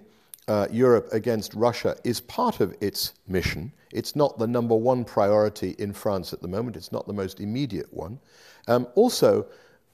uh, 0.48 0.66
Europe 0.70 1.08
against 1.12 1.54
Russia 1.54 1.96
is 2.04 2.20
part 2.20 2.60
of 2.60 2.74
its 2.80 3.12
mission. 3.26 3.72
It's 3.92 4.16
not 4.16 4.38
the 4.38 4.46
number 4.46 4.74
one 4.74 5.04
priority 5.04 5.76
in 5.78 5.92
France 5.92 6.32
at 6.32 6.42
the 6.42 6.48
moment, 6.48 6.76
it's 6.76 6.92
not 6.92 7.06
the 7.06 7.12
most 7.12 7.40
immediate 7.40 7.92
one. 7.92 8.18
Um, 8.66 8.88
also, 8.94 9.46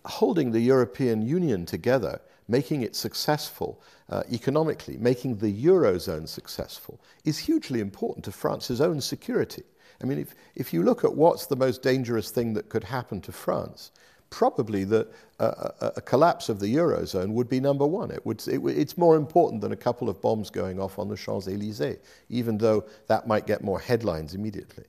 holding 0.07 0.51
the 0.51 0.61
European 0.61 1.23
Union 1.23 1.67
together, 1.67 2.21
making 2.49 2.83
it 2.83 2.95
successful 2.95 3.83
uh, 4.11 4.23
economically, 4.31 4.97
making 4.99 5.37
the 5.37 5.65
Eurozone 5.65 6.29
successful, 6.29 7.01
is 7.25 7.39
hugely 7.39 7.81
important 7.81 8.25
to 8.25 8.33
France's 8.33 8.81
own 8.81 9.01
security. 9.01 9.63
I 10.03 10.07
mean, 10.07 10.19
if, 10.19 10.35
if 10.55 10.73
you 10.73 10.83
look 10.83 11.05
at 11.05 11.15
what's 11.15 11.47
the 11.47 11.57
most 11.57 11.83
dangerous 11.83 12.31
thing 12.31 12.53
that 12.55 12.69
could 12.69 12.85
happen 12.85 13.21
to 13.23 13.33
France, 13.33 13.91
probably 14.35 14.83
that 14.83 15.07
a, 15.39 15.93
a, 15.97 16.01
collapse 16.01 16.49
of 16.49 16.59
the 16.59 16.75
eurozone 16.75 17.31
would 17.31 17.49
be 17.49 17.61
number 17.61 17.87
one. 17.87 18.11
It 18.11 18.27
would, 18.27 18.43
it, 18.49 18.61
it's 18.67 18.99
more 18.99 19.15
important 19.15 19.63
than 19.63 19.71
a 19.71 19.77
couple 19.77 20.09
of 20.09 20.21
bombs 20.21 20.51
going 20.51 20.81
off 20.81 20.99
on 20.99 21.09
the 21.09 21.17
Champs 21.17 21.47
Elysees, 21.47 21.99
even 22.29 22.59
though 22.59 22.85
that 23.07 23.29
might 23.29 23.47
get 23.47 23.63
more 23.63 23.79
headlines 23.79 24.35
immediately. 24.35 24.87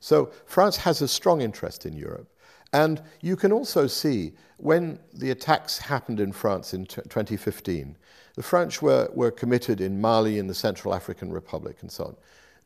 So 0.00 0.32
France 0.46 0.78
has 0.78 1.02
a 1.02 1.06
strong 1.06 1.42
interest 1.42 1.84
in 1.84 1.94
Europe. 1.98 2.28
And 2.72 3.02
you 3.20 3.36
can 3.36 3.52
also 3.52 3.86
see 3.86 4.32
when 4.56 4.98
the 5.12 5.32
attacks 5.32 5.76
happened 5.76 6.18
in 6.18 6.32
France 6.32 6.72
in 6.72 6.86
t- 6.86 7.02
2015, 7.02 7.94
The 8.36 8.42
French 8.42 8.80
were, 8.80 9.10
were 9.12 9.30
committed 9.30 9.82
in 9.82 10.00
Mali, 10.00 10.38
in 10.38 10.46
the 10.46 10.54
Central 10.54 10.94
African 10.94 11.30
Republic, 11.30 11.76
and 11.82 11.92
so 11.92 12.04
on. 12.04 12.16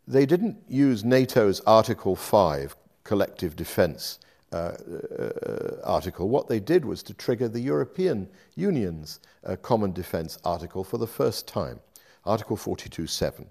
They 0.06 0.25
didn't 0.25 0.56
use 0.68 1.02
NATO's 1.02 1.60
Article 1.66 2.14
5 2.14 2.76
collective 3.02 3.56
defense 3.56 4.20
uh, 4.52 4.56
uh, 4.56 5.80
article. 5.84 6.28
What 6.28 6.48
they 6.48 6.60
did 6.60 6.84
was 6.84 7.02
to 7.04 7.14
trigger 7.14 7.48
the 7.48 7.60
European 7.60 8.28
Union's 8.54 9.20
uh, 9.44 9.56
Common 9.56 9.92
Defense 9.92 10.38
Article 10.44 10.84
for 10.84 10.98
the 10.98 11.06
first 11.06 11.48
time, 11.48 11.80
Article 12.24 12.56
42.7. 12.56 13.46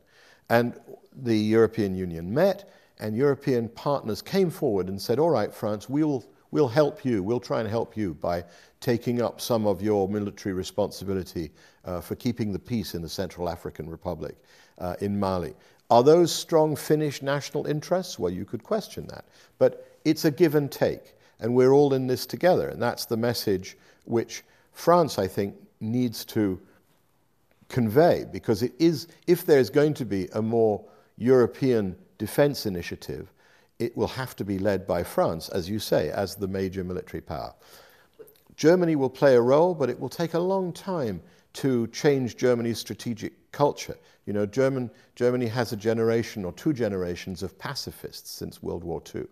And 0.50 0.80
the 1.14 1.36
European 1.38 1.96
Union 1.96 2.34
met, 2.34 2.70
and 3.00 3.16
European 3.16 3.68
partners 3.70 4.22
came 4.22 4.50
forward 4.50 4.88
and 4.88 5.02
said, 5.02 5.20
All 5.20 5.30
right, 5.30 5.54
France, 5.54 5.90
we'll, 5.90 6.24
we'll 6.52 6.68
help 6.68 7.04
you. 7.04 7.22
We'll 7.24 7.40
try 7.40 7.60
and 7.60 7.70
help 7.70 7.98
you 7.98 8.14
by 8.14 8.46
taking 8.80 9.22
up 9.22 9.42
some 9.42 9.68
of 9.68 9.82
your 9.82 10.08
military 10.08 10.54
responsibility 10.54 11.52
uh, 11.84 12.00
for 12.00 12.16
keeping 12.16 12.54
the 12.54 12.60
peace 12.60 12.96
in 12.96 13.02
the 13.02 13.10
Central 13.10 13.50
African 13.50 13.90
Republic, 13.90 14.38
uh, 14.78 14.96
in 15.02 15.20
Mali. 15.20 15.56
Are 15.90 16.04
those 16.04 16.34
strong 16.34 16.76
Finnish 16.76 17.22
national 17.22 17.68
interests? 17.68 18.18
Well, 18.18 18.32
you 18.32 18.46
could 18.46 18.64
question 18.64 19.08
that. 19.08 19.26
But 19.60 19.95
it's 20.06 20.24
a 20.24 20.32
give 20.32 20.56
and 20.56 20.72
take, 20.72 21.16
and 21.40 21.54
we're 21.54 21.74
all 21.74 21.94
in 21.94 22.08
this 22.08 22.26
together. 22.26 22.70
And 22.70 22.82
that's 22.82 23.06
the 23.06 23.18
message 23.18 23.78
which 24.06 24.44
France, 24.72 25.20
I 25.20 25.28
think, 25.28 25.56
needs 25.82 26.24
to 26.26 26.62
convey, 27.68 28.26
because 28.32 28.64
it 28.64 28.74
is, 28.80 29.08
if 29.28 29.46
there's 29.46 29.70
going 29.70 29.96
to 29.96 30.06
be 30.06 30.30
a 30.34 30.42
more 30.42 30.86
European 31.18 31.96
defense 32.18 32.66
initiative, 32.66 33.32
it 33.80 33.98
will 33.98 34.08
have 34.08 34.36
to 34.38 34.46
be 34.46 34.58
led 34.60 34.88
by 34.88 35.04
France, 35.04 35.50
as 35.50 35.70
you 35.70 35.80
say, 35.80 36.10
as 36.10 36.36
the 36.36 36.48
major 36.48 36.84
military 36.84 37.22
power. 37.22 37.54
Germany 38.56 38.96
will 38.96 39.10
play 39.10 39.36
a 39.36 39.42
role, 39.42 39.74
but 39.74 39.90
it 39.90 40.00
will 40.00 40.10
take 40.10 40.34
a 40.34 40.40
long 40.40 40.72
time 40.72 41.22
to 41.54 41.88
change 41.88 42.38
Germany's 42.38 42.80
strategic 42.80 43.34
culture. 43.52 43.98
You 44.26 44.34
know, 44.34 44.46
German, 44.46 44.92
Germany 45.16 45.48
has 45.48 45.74
a 45.74 45.78
generation 45.78 46.46
or 46.46 46.52
two 46.54 46.74
generations 46.74 47.44
of 47.44 47.58
pacifists 47.58 48.30
since 48.30 48.64
World 48.64 48.84
War 48.84 49.02
II, 49.14 49.26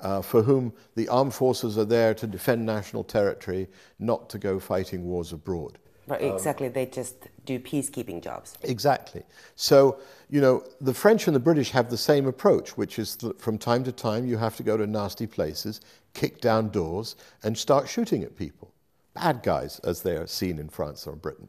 uh, 0.00 0.22
for 0.22 0.42
whom 0.42 0.72
the 0.94 1.08
armed 1.08 1.34
forces 1.34 1.76
are 1.78 1.84
there 1.84 2.14
to 2.14 2.26
defend 2.26 2.64
national 2.64 3.04
territory, 3.04 3.68
not 3.98 4.28
to 4.30 4.38
go 4.38 4.58
fighting 4.58 5.04
wars 5.04 5.32
abroad. 5.32 5.78
Right, 6.06 6.22
exactly. 6.22 6.68
Um, 6.68 6.72
they 6.72 6.86
just 6.86 7.28
do 7.44 7.58
peacekeeping 7.58 8.22
jobs. 8.22 8.56
Exactly. 8.62 9.24
So, 9.56 9.98
you 10.30 10.40
know, 10.40 10.64
the 10.80 10.94
French 10.94 11.26
and 11.26 11.36
the 11.36 11.40
British 11.40 11.70
have 11.72 11.90
the 11.90 11.98
same 11.98 12.26
approach, 12.26 12.78
which 12.78 12.98
is 12.98 13.16
that 13.16 13.40
from 13.40 13.58
time 13.58 13.84
to 13.84 13.92
time 13.92 14.24
you 14.26 14.38
have 14.38 14.56
to 14.56 14.62
go 14.62 14.76
to 14.76 14.86
nasty 14.86 15.26
places, 15.26 15.82
kick 16.14 16.40
down 16.40 16.70
doors, 16.70 17.16
and 17.42 17.56
start 17.56 17.88
shooting 17.88 18.22
at 18.22 18.36
people. 18.36 18.72
Bad 19.14 19.42
guys, 19.42 19.80
as 19.80 20.00
they 20.02 20.16
are 20.16 20.26
seen 20.26 20.58
in 20.58 20.70
France 20.70 21.06
or 21.06 21.14
Britain. 21.14 21.48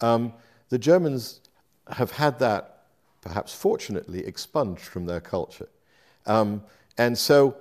Um, 0.00 0.32
the 0.70 0.78
Germans 0.78 1.40
have 1.90 2.12
had 2.12 2.38
that, 2.38 2.84
perhaps 3.20 3.52
fortunately, 3.52 4.24
expunged 4.26 4.84
from 4.84 5.04
their 5.04 5.20
culture. 5.20 5.68
Um, 6.24 6.62
and 6.96 7.16
so 7.16 7.56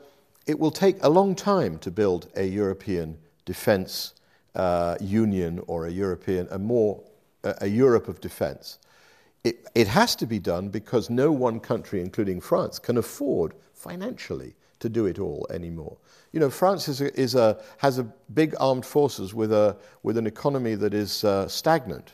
it 0.47 0.57
will 0.57 0.71
take 0.71 0.97
a 1.03 1.09
long 1.09 1.35
time 1.35 1.77
to 1.79 1.91
build 1.91 2.29
a 2.35 2.45
European 2.45 3.17
defense 3.45 4.13
uh, 4.55 4.95
union 4.99 5.61
or 5.67 5.85
a 5.85 5.91
European, 5.91 6.47
a 6.49 6.57
more, 6.57 7.03
a, 7.43 7.55
a 7.61 7.67
Europe 7.67 8.07
of 8.07 8.19
defense. 8.21 8.79
It, 9.43 9.67
it 9.75 9.87
has 9.87 10.15
to 10.15 10.25
be 10.25 10.39
done 10.39 10.69
because 10.69 11.09
no 11.09 11.31
one 11.31 11.59
country, 11.59 12.01
including 12.01 12.41
France, 12.41 12.79
can 12.79 12.97
afford 12.97 13.53
financially 13.73 14.55
to 14.79 14.89
do 14.89 15.05
it 15.05 15.19
all 15.19 15.45
anymore. 15.49 15.97
You 16.31 16.39
know, 16.39 16.49
France 16.49 16.87
is 16.87 17.01
a, 17.01 17.19
is 17.19 17.35
a, 17.35 17.61
has 17.77 17.99
a 17.99 18.03
big 18.33 18.55
armed 18.59 18.85
forces 18.85 19.33
with, 19.33 19.51
a, 19.51 19.77
with 20.03 20.17
an 20.17 20.27
economy 20.27 20.75
that 20.75 20.93
is 20.93 21.23
uh, 21.23 21.47
stagnant. 21.47 22.13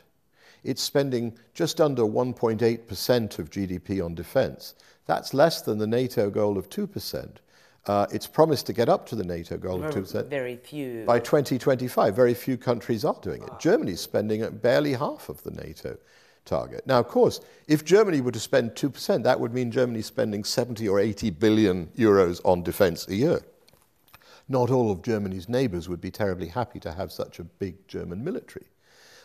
It's 0.64 0.82
spending 0.82 1.38
just 1.54 1.82
under 1.82 2.04
1.8% 2.04 3.40
of 3.40 3.50
GDP 3.50 4.04
on 4.04 4.16
defense. 4.16 4.76
That's 5.06 5.34
less 5.34 5.62
than 5.62 5.78
the 5.78 5.88
NATO 5.88 6.30
goal 6.30 6.58
of 6.58 6.70
2%. 6.70 7.38
Uh, 7.86 8.08
it's 8.12 8.28
promised 8.28 8.66
to 8.66 8.74
get 8.74 8.88
up 8.88 9.06
to 9.08 9.16
the 9.16 9.24
NATO 9.24 9.58
goal 9.58 9.84
of 9.84 9.94
2%. 9.94 10.28
Very 10.30 10.56
few. 10.56 11.04
By 11.06 11.20
2025, 11.20 12.16
very 12.16 12.34
few 12.34 12.58
countries 12.58 13.04
are 13.04 13.18
doing 13.22 13.44
it. 13.44 13.50
Germany's 13.60 14.00
spending 14.00 14.50
barely 14.58 14.94
half 14.94 15.28
of 15.28 15.44
the 15.44 15.52
NATO 15.52 15.98
target. 16.46 16.88
Now, 16.88 17.00
of 17.00 17.10
course, 17.10 17.42
if 17.68 17.84
Germany 17.84 18.22
were 18.22 18.32
to 18.32 18.40
spend 18.40 18.72
2%, 18.72 19.24
that 19.24 19.40
would 19.40 19.54
mean 19.54 19.70
Germany 19.70 20.02
spending 20.02 20.46
70 20.46 20.88
or 20.88 21.00
80 21.00 21.32
billion 21.32 21.88
euros 21.88 22.40
on 22.46 22.64
defense 22.64 23.08
a 23.10 23.16
year. 23.16 23.42
Not 24.48 24.70
all 24.70 24.92
of 24.92 25.02
Germany's 25.02 25.50
neighbors 25.50 25.90
would 25.90 26.02
be 26.02 26.12
terribly 26.12 26.48
happy 26.48 26.80
to 26.82 26.92
have 26.94 27.12
such 27.12 27.40
a 27.40 27.44
big 27.44 27.88
German 27.88 28.24
military. 28.24 28.68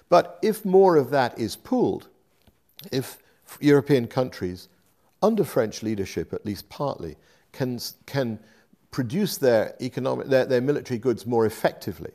But 0.09 0.39
if 0.43 0.65
more 0.65 0.97
of 0.97 1.11
that 1.11 1.39
is 1.39 1.55
pooled, 1.55 2.09
if 2.91 3.19
European 3.61 4.07
countries, 4.07 4.69
under 5.23 5.45
French 5.45 5.83
leadership 5.83 6.33
at 6.33 6.47
least 6.47 6.69
partly, 6.69 7.17
can, 7.59 7.81
can 8.07 8.39
produce 8.93 9.37
their, 9.37 9.75
economic, 9.81 10.29
their, 10.29 10.47
their 10.47 10.61
military 10.61 10.99
goods 10.99 11.27
more 11.27 11.45
effectively, 11.45 12.13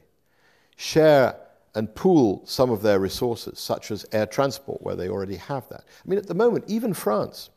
share 0.77 1.35
and 1.75 1.93
pool 1.95 2.41
some 2.45 2.71
of 2.71 2.81
their 2.81 2.99
resources, 2.99 3.59
such 3.59 3.91
as 3.91 4.05
air 4.13 4.25
transport, 4.25 4.81
where 4.81 4.95
they 4.95 5.09
already 5.09 5.35
have 5.35 5.67
that. 5.67 5.83
I 5.83 6.09
mean, 6.09 6.17
at 6.17 6.27
the 6.27 6.33
moment, 6.33 6.63
even 6.67 6.93
France, 6.93 7.49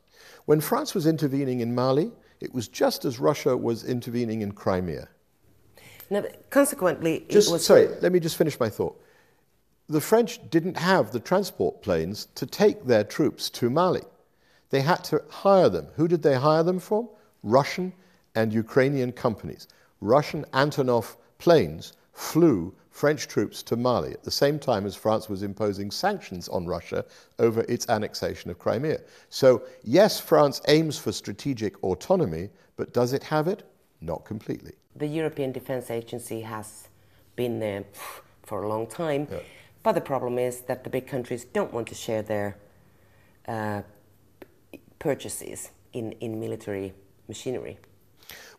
when 0.47 0.61
France 0.61 0.95
was 0.95 1.07
intervening 1.07 1.61
in 1.61 1.75
Mali, 1.75 2.11
it 2.41 2.53
was 2.53 2.67
just 2.67 3.05
as 3.05 3.21
Russia 3.21 3.57
was 3.57 3.85
intervening 3.85 4.41
in 4.43 4.51
Crimea. 4.53 5.09
Now, 6.11 6.25
consequently, 6.51 7.25
just, 7.29 7.53
was... 7.53 7.65
sorry, 7.65 7.89
let 8.01 8.11
me 8.11 8.19
just 8.19 8.37
finish 8.37 8.59
my 8.59 8.69
thought. 8.69 9.01
The 9.89 10.01
French 10.01 10.41
didn't 10.51 10.77
have 10.77 11.13
the 11.13 11.21
transport 11.21 11.83
planes 11.83 12.27
to 12.35 12.47
take 12.47 12.85
their 12.85 13.05
troops 13.05 13.49
to 13.51 13.71
Mali. 13.71 14.03
They 14.71 14.81
had 14.81 15.05
to 15.05 15.23
hire 15.29 15.69
them. 15.69 15.87
Who 15.95 16.09
did 16.09 16.23
they 16.23 16.35
hire 16.35 16.65
them 16.65 16.81
from? 16.81 17.09
Russian 17.47 17.93
and 18.35 18.53
Ukrainian 18.53 19.13
companies. 19.13 19.69
Russian 20.01 20.45
Antonov 20.53 21.17
planes 21.39 21.95
flew 22.13 22.75
French 22.91 23.29
troops 23.29 23.63
to 23.63 23.77
Mali 23.77 24.13
at 24.13 24.25
the 24.25 24.31
same 24.31 24.59
time 24.59 24.85
as 24.87 24.97
France 24.97 25.29
was 25.29 25.43
imposing 25.43 25.91
sanctions 25.91 26.49
on 26.49 26.67
Russia 26.67 27.05
over 27.39 27.61
its 27.69 27.89
annexation 27.89 28.51
of 28.51 28.59
Crimea. 28.59 29.01
So, 29.29 29.63
yes, 29.85 30.19
France 30.19 30.61
aims 30.67 30.99
for 30.99 31.13
strategic 31.13 31.83
autonomy, 31.85 32.49
but 32.77 32.93
does 32.93 33.13
it 33.13 33.23
have 33.23 33.49
it? 33.49 33.63
Not 34.01 34.25
completely. 34.25 34.73
The 34.97 35.07
European 35.07 35.53
Defence 35.53 35.91
Agency 35.91 36.41
has 36.41 36.89
been 37.37 37.61
there 37.61 37.85
for 38.43 38.63
a 38.63 38.69
long 38.69 38.87
time, 38.87 39.29
yeah. 39.31 39.39
but 39.83 39.93
the 39.93 40.01
problem 40.01 40.39
is 40.39 40.63
that 40.63 40.83
the 40.83 40.91
big 40.91 41.07
countries 41.07 41.45
don't 41.45 41.73
want 41.73 41.87
to 41.89 41.95
share 41.95 42.23
their 42.23 42.57
uh, 43.47 43.83
purchases 44.99 45.71
in, 45.93 46.13
in 46.13 46.41
military 46.41 46.95
machinery? 47.29 47.79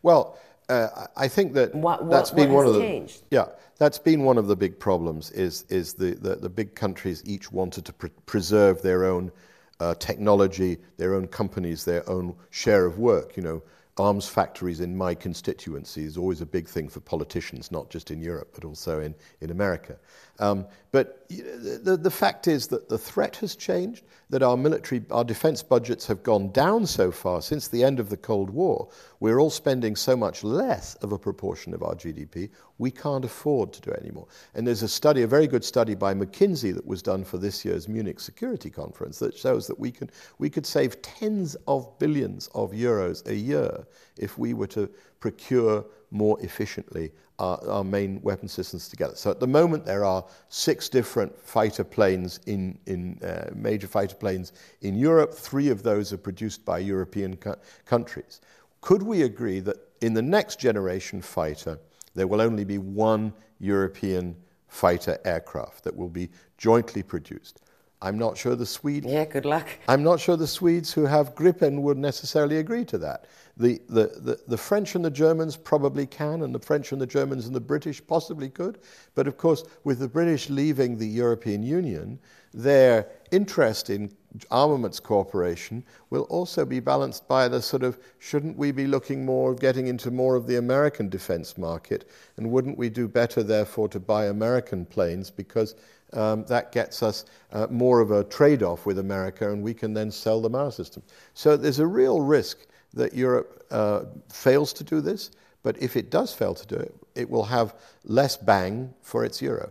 Well, 0.02 0.38
uh, 0.68 1.06
I 1.16 1.28
think 1.28 1.54
that 1.54 1.74
what, 1.74 2.04
what, 2.04 2.10
that's 2.10 2.30
been 2.30 2.52
one 2.52 2.66
of 2.66 2.74
the 2.74 2.80
changed? 2.80 3.22
yeah 3.30 3.46
that's 3.78 3.98
been 3.98 4.22
one 4.22 4.36
of 4.36 4.48
the 4.48 4.56
big 4.56 4.78
problems 4.78 5.30
is 5.30 5.64
is 5.70 5.94
the, 5.94 6.14
the, 6.14 6.36
the 6.36 6.48
big 6.48 6.74
countries 6.74 7.22
each 7.24 7.50
wanted 7.50 7.84
to 7.86 7.92
pre- 7.92 8.10
preserve 8.26 8.82
their 8.82 9.04
own 9.04 9.32
uh, 9.80 9.94
technology, 9.94 10.78
their 10.96 11.14
own 11.14 11.26
companies, 11.26 11.84
their 11.84 12.08
own 12.08 12.34
share 12.50 12.84
of 12.84 12.98
work. 12.98 13.36
You 13.36 13.42
know, 13.42 13.62
arms 13.98 14.28
factories 14.28 14.80
in 14.80 14.96
my 14.96 15.14
constituency 15.14 16.04
is 16.04 16.16
always 16.16 16.40
a 16.40 16.46
big 16.46 16.68
thing 16.68 16.88
for 16.88 17.00
politicians, 17.00 17.70
not 17.70 17.90
just 17.90 18.10
in 18.10 18.20
Europe, 18.20 18.50
but 18.54 18.64
also 18.64 19.00
in, 19.00 19.14
in 19.40 19.50
America. 19.50 19.96
Um, 20.38 20.66
but 20.92 21.28
the, 21.28 21.98
the 22.00 22.10
fact 22.10 22.46
is 22.46 22.68
that 22.68 22.88
the 22.88 22.98
threat 22.98 23.36
has 23.36 23.56
changed, 23.56 24.04
that 24.30 24.42
our 24.42 24.56
military, 24.56 25.02
our 25.10 25.24
defense 25.24 25.62
budgets 25.62 26.06
have 26.06 26.22
gone 26.22 26.50
down 26.52 26.86
so 26.86 27.10
far 27.10 27.42
since 27.42 27.68
the 27.68 27.82
end 27.82 27.98
of 27.98 28.08
the 28.08 28.16
Cold 28.16 28.50
War. 28.50 28.88
We're 29.20 29.40
all 29.40 29.50
spending 29.50 29.96
so 29.96 30.16
much 30.16 30.44
less 30.44 30.94
of 30.96 31.12
a 31.12 31.18
proportion 31.18 31.74
of 31.74 31.82
our 31.82 31.94
GDP, 31.94 32.50
we 32.78 32.90
can't 32.90 33.24
afford 33.24 33.72
to 33.72 33.80
do 33.80 33.90
it 33.90 34.00
anymore. 34.00 34.28
And 34.54 34.66
there's 34.66 34.82
a 34.82 34.88
study, 34.88 35.22
a 35.22 35.26
very 35.26 35.46
good 35.46 35.64
study 35.64 35.94
by 35.94 36.14
McKinsey 36.14 36.72
that 36.74 36.86
was 36.86 37.02
done 37.02 37.24
for 37.24 37.36
this 37.36 37.64
year's 37.64 37.88
Munich 37.88 38.20
Security 38.20 38.70
Conference 38.70 39.18
that 39.18 39.36
shows 39.36 39.66
that 39.66 39.78
we, 39.78 39.90
can, 39.90 40.08
we 40.38 40.48
could 40.48 40.64
save 40.64 41.02
tens 41.02 41.56
of 41.66 41.98
billions 41.98 42.48
of 42.54 42.70
euros 42.72 43.26
a 43.26 43.34
year 43.34 43.84
if 44.16 44.38
we 44.38 44.54
were 44.54 44.66
to 44.68 44.88
procure 45.20 45.84
more 46.10 46.40
efficiently 46.40 47.10
our, 47.38 47.60
our, 47.68 47.84
main 47.84 48.20
weapon 48.22 48.48
systems 48.48 48.88
together. 48.88 49.14
So 49.14 49.30
at 49.30 49.40
the 49.40 49.46
moment, 49.46 49.84
there 49.84 50.04
are 50.04 50.24
six 50.48 50.88
different 50.88 51.38
fighter 51.38 51.84
planes 51.84 52.40
in, 52.46 52.78
in 52.86 53.20
uh, 53.22 53.50
major 53.54 53.86
fighter 53.86 54.16
planes 54.16 54.52
in 54.80 54.96
Europe. 54.96 55.34
Three 55.34 55.68
of 55.68 55.82
those 55.82 56.12
are 56.12 56.18
produced 56.18 56.64
by 56.64 56.78
European 56.78 57.36
co- 57.36 57.56
countries. 57.84 58.40
Could 58.80 59.02
we 59.02 59.22
agree 59.22 59.60
that 59.60 59.76
in 60.00 60.14
the 60.14 60.22
next 60.22 60.58
generation 60.58 61.20
fighter, 61.20 61.78
there 62.18 62.26
will 62.26 62.40
only 62.40 62.64
be 62.64 62.78
one 62.78 63.32
European 63.60 64.36
fighter 64.66 65.18
aircraft 65.24 65.84
that 65.84 65.96
will 65.96 66.08
be 66.08 66.28
jointly 66.56 67.02
produced? 67.02 67.60
I'm 68.00 68.16
not 68.16 68.36
sure 68.36 68.54
the 68.54 68.66
Swedes. 68.66 69.06
Yeah, 69.06 69.24
good 69.24 69.44
luck. 69.44 69.68
I'm 69.88 70.04
not 70.04 70.20
sure 70.20 70.36
the 70.36 70.46
Swedes 70.46 70.92
who 70.92 71.04
have 71.04 71.34
Gripen 71.34 71.80
would 71.82 71.98
necessarily 71.98 72.58
agree 72.58 72.84
to 72.84 72.98
that. 72.98 73.24
The, 73.56 73.80
the, 73.88 74.06
the, 74.20 74.40
the, 74.46 74.56
French 74.56 74.94
and 74.94 75.04
the 75.04 75.10
Germans 75.10 75.56
probably 75.56 76.06
can, 76.06 76.42
and 76.42 76.54
the 76.54 76.60
French 76.60 76.92
and 76.92 77.00
the 77.00 77.08
Germans 77.08 77.46
and 77.46 77.56
the 77.56 77.60
British 77.60 78.04
possibly 78.06 78.48
could. 78.48 78.78
But 79.16 79.26
of 79.26 79.36
course, 79.36 79.64
with 79.82 79.98
the 79.98 80.06
British 80.06 80.48
leaving 80.48 80.96
the 80.96 81.08
European 81.08 81.64
Union, 81.64 82.20
their 82.54 83.08
interest 83.32 83.90
in 83.90 84.12
armaments 84.50 85.00
cooperation 85.00 85.82
will 86.10 86.22
also 86.24 86.64
be 86.64 86.80
balanced 86.80 87.26
by 87.28 87.48
the 87.48 87.60
sort 87.62 87.82
of 87.82 87.98
shouldn't 88.18 88.56
we 88.56 88.70
be 88.72 88.86
looking 88.86 89.24
more, 89.24 89.54
getting 89.54 89.86
into 89.86 90.10
more 90.10 90.36
of 90.36 90.46
the 90.46 90.56
American 90.56 91.08
defense 91.08 91.56
market, 91.56 92.08
and 92.36 92.50
wouldn't 92.50 92.78
we 92.78 92.88
do 92.88 93.08
better, 93.08 93.42
therefore, 93.42 93.88
to 93.88 94.00
buy 94.00 94.26
American 94.26 94.84
planes 94.84 95.30
because 95.30 95.74
um, 96.12 96.44
that 96.44 96.72
gets 96.72 97.02
us 97.02 97.24
uh, 97.52 97.66
more 97.70 98.00
of 98.00 98.10
a 98.10 98.24
trade 98.24 98.62
off 98.62 98.86
with 98.86 98.98
America, 98.98 99.50
and 99.50 99.62
we 99.62 99.74
can 99.74 99.94
then 99.94 100.10
sell 100.10 100.40
them 100.40 100.54
our 100.54 100.72
system. 100.72 101.02
So 101.34 101.56
there's 101.56 101.80
a 101.80 101.86
real 101.86 102.20
risk 102.20 102.66
that 102.94 103.14
Europe 103.14 103.66
uh, 103.70 104.04
fails 104.28 104.72
to 104.74 104.84
do 104.84 105.00
this, 105.00 105.30
but 105.62 105.80
if 105.82 105.96
it 105.96 106.10
does 106.10 106.32
fail 106.32 106.54
to 106.54 106.66
do 106.66 106.76
it, 106.76 106.94
it 107.14 107.28
will 107.28 107.44
have 107.44 107.74
less 108.04 108.36
bang 108.36 108.92
for 109.02 109.24
its 109.24 109.42
euro. 109.42 109.70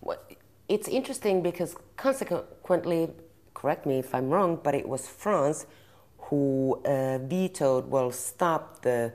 Well, 0.00 0.18
it's 0.68 0.88
interesting 0.88 1.42
because, 1.42 1.76
consequently, 1.96 3.10
correct 3.60 3.84
me 3.84 3.98
if 3.98 4.14
I'm 4.14 4.30
wrong, 4.30 4.58
but 4.62 4.74
it 4.74 4.88
was 4.88 5.06
France 5.06 5.66
who 6.18 6.80
uh, 6.86 7.18
vetoed, 7.18 7.90
well, 7.90 8.10
stopped 8.10 8.82
the 8.82 9.12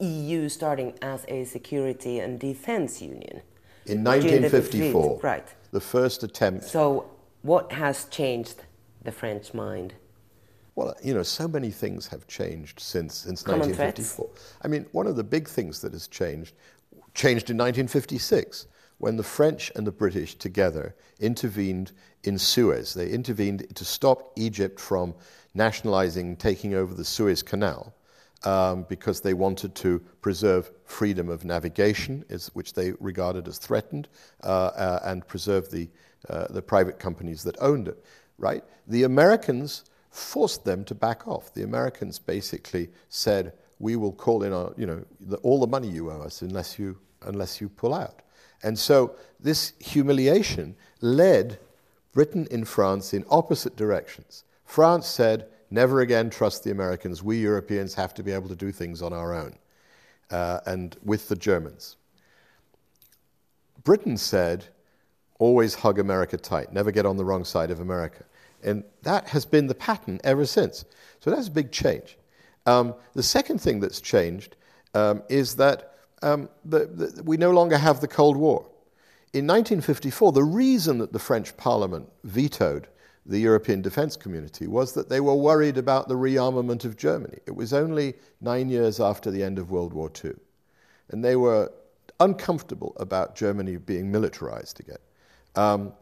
EU 0.00 0.48
starting 0.48 0.94
as 1.02 1.24
a 1.26 1.44
security 1.44 2.20
and 2.20 2.38
defense 2.38 3.02
union. 3.02 3.42
In 3.86 4.04
1954. 4.04 5.16
The 5.16 5.26
right. 5.26 5.54
The 5.72 5.80
first 5.80 6.22
attempt. 6.22 6.64
So, 6.64 7.10
what 7.42 7.72
has 7.72 8.04
changed 8.04 8.62
the 9.02 9.10
French 9.10 9.52
mind? 9.52 9.94
Well, 10.76 10.94
you 11.02 11.14
know, 11.14 11.24
so 11.24 11.48
many 11.48 11.70
things 11.70 12.06
have 12.06 12.26
changed 12.28 12.78
since, 12.78 13.14
since 13.16 13.42
Common 13.42 13.70
1954. 13.70 14.26
Threats. 14.26 14.54
I 14.62 14.68
mean, 14.68 14.86
one 14.92 15.08
of 15.08 15.16
the 15.16 15.24
big 15.24 15.48
things 15.48 15.80
that 15.80 15.92
has 15.92 16.06
changed, 16.06 16.54
changed 17.14 17.50
in 17.50 17.56
1956 17.56 18.66
when 18.98 19.16
the 19.16 19.22
French 19.22 19.72
and 19.74 19.86
the 19.86 19.92
British 19.92 20.34
together 20.34 20.94
intervened 21.20 21.92
in 22.24 22.38
Suez. 22.38 22.94
They 22.94 23.08
intervened 23.08 23.74
to 23.74 23.84
stop 23.84 24.32
Egypt 24.36 24.78
from 24.78 25.14
nationalizing, 25.54 26.36
taking 26.36 26.74
over 26.74 26.94
the 26.94 27.04
Suez 27.04 27.42
Canal. 27.42 27.94
Um, 28.44 28.86
because 28.88 29.20
they 29.20 29.34
wanted 29.34 29.74
to 29.74 29.98
preserve 30.20 30.70
freedom 30.84 31.28
of 31.28 31.44
navigation, 31.44 32.24
which 32.52 32.72
they 32.72 32.92
regarded 33.00 33.48
as 33.48 33.58
threatened, 33.58 34.06
uh, 34.44 34.66
uh, 34.66 35.00
and 35.02 35.26
preserve 35.26 35.72
the, 35.72 35.88
uh, 36.28 36.46
the 36.50 36.62
private 36.62 37.00
companies 37.00 37.42
that 37.42 37.56
owned 37.60 37.88
it. 37.88 38.00
Right? 38.38 38.62
The 38.86 39.02
Americans 39.02 39.84
forced 40.10 40.64
them 40.64 40.84
to 40.84 40.94
back 40.94 41.26
off. 41.26 41.52
The 41.52 41.64
Americans 41.64 42.20
basically 42.20 42.90
said, 43.08 43.54
"We 43.80 43.96
will 43.96 44.12
call 44.12 44.44
in 44.44 44.52
our, 44.52 44.72
you 44.76 44.86
know, 44.86 45.04
the, 45.18 45.38
all 45.38 45.58
the 45.58 45.66
money 45.66 45.88
you 45.88 46.08
owe 46.08 46.22
us 46.22 46.40
unless 46.40 46.78
you 46.78 46.96
unless 47.22 47.60
you 47.60 47.68
pull 47.68 47.92
out." 47.92 48.22
And 48.62 48.78
so 48.78 49.14
this 49.38 49.72
humiliation 49.78 50.76
led 51.00 51.58
Britain 52.12 52.48
and 52.50 52.66
France 52.66 53.14
in 53.14 53.24
opposite 53.30 53.76
directions. 53.76 54.44
France 54.64 55.06
said, 55.06 55.48
"Never 55.70 56.00
again 56.00 56.30
trust 56.30 56.64
the 56.64 56.70
Americans. 56.70 57.22
We 57.22 57.38
Europeans 57.38 57.94
have 57.94 58.14
to 58.14 58.22
be 58.22 58.32
able 58.32 58.48
to 58.48 58.56
do 58.56 58.72
things 58.72 59.02
on 59.02 59.12
our 59.12 59.32
own," 59.34 59.54
uh, 60.30 60.60
and 60.66 60.96
with 61.04 61.28
the 61.28 61.36
Germans. 61.36 61.96
Britain 63.84 64.16
said, 64.16 64.64
"Always 65.38 65.74
hug 65.76 65.98
America 65.98 66.36
tight. 66.36 66.72
Never 66.72 66.90
get 66.90 67.06
on 67.06 67.16
the 67.16 67.24
wrong 67.24 67.44
side 67.44 67.70
of 67.70 67.80
America." 67.80 68.24
And 68.62 68.82
that 69.02 69.28
has 69.28 69.46
been 69.46 69.68
the 69.68 69.74
pattern 69.74 70.20
ever 70.24 70.44
since. 70.44 70.84
So 71.20 71.30
that's 71.30 71.46
a 71.46 71.52
big 71.52 71.70
change. 71.70 72.18
Um, 72.66 72.94
the 73.14 73.22
second 73.22 73.60
thing 73.60 73.78
that's 73.78 74.00
changed 74.00 74.56
um, 74.94 75.22
is 75.28 75.54
that 75.56 75.94
um, 76.22 76.48
the, 76.64 76.86
the, 76.86 77.22
we 77.22 77.36
no 77.36 77.50
longer 77.50 77.78
have 77.78 78.00
the 78.00 78.08
Cold 78.08 78.36
War. 78.36 78.66
In 79.32 79.46
1954, 79.46 80.32
the 80.32 80.42
reason 80.42 80.98
that 80.98 81.12
the 81.12 81.18
French 81.18 81.56
Parliament 81.56 82.08
vetoed 82.24 82.88
the 83.26 83.38
European 83.38 83.82
defense 83.82 84.16
community 84.16 84.66
was 84.66 84.94
that 84.94 85.10
they 85.10 85.20
were 85.20 85.34
worried 85.34 85.76
about 85.76 86.08
the 86.08 86.14
rearmament 86.14 86.84
of 86.86 86.96
Germany. 86.96 87.38
It 87.46 87.54
was 87.54 87.74
only 87.74 88.14
nine 88.40 88.70
years 88.70 89.00
after 89.00 89.30
the 89.30 89.42
end 89.42 89.58
of 89.58 89.70
World 89.70 89.92
War 89.92 90.10
II. 90.24 90.32
And 91.10 91.22
they 91.22 91.36
were 91.36 91.70
uncomfortable 92.20 92.94
about 92.96 93.36
Germany 93.36 93.76
being 93.76 94.10
militarized 94.10 94.80
again. 94.80 94.98
Um, 95.56 95.92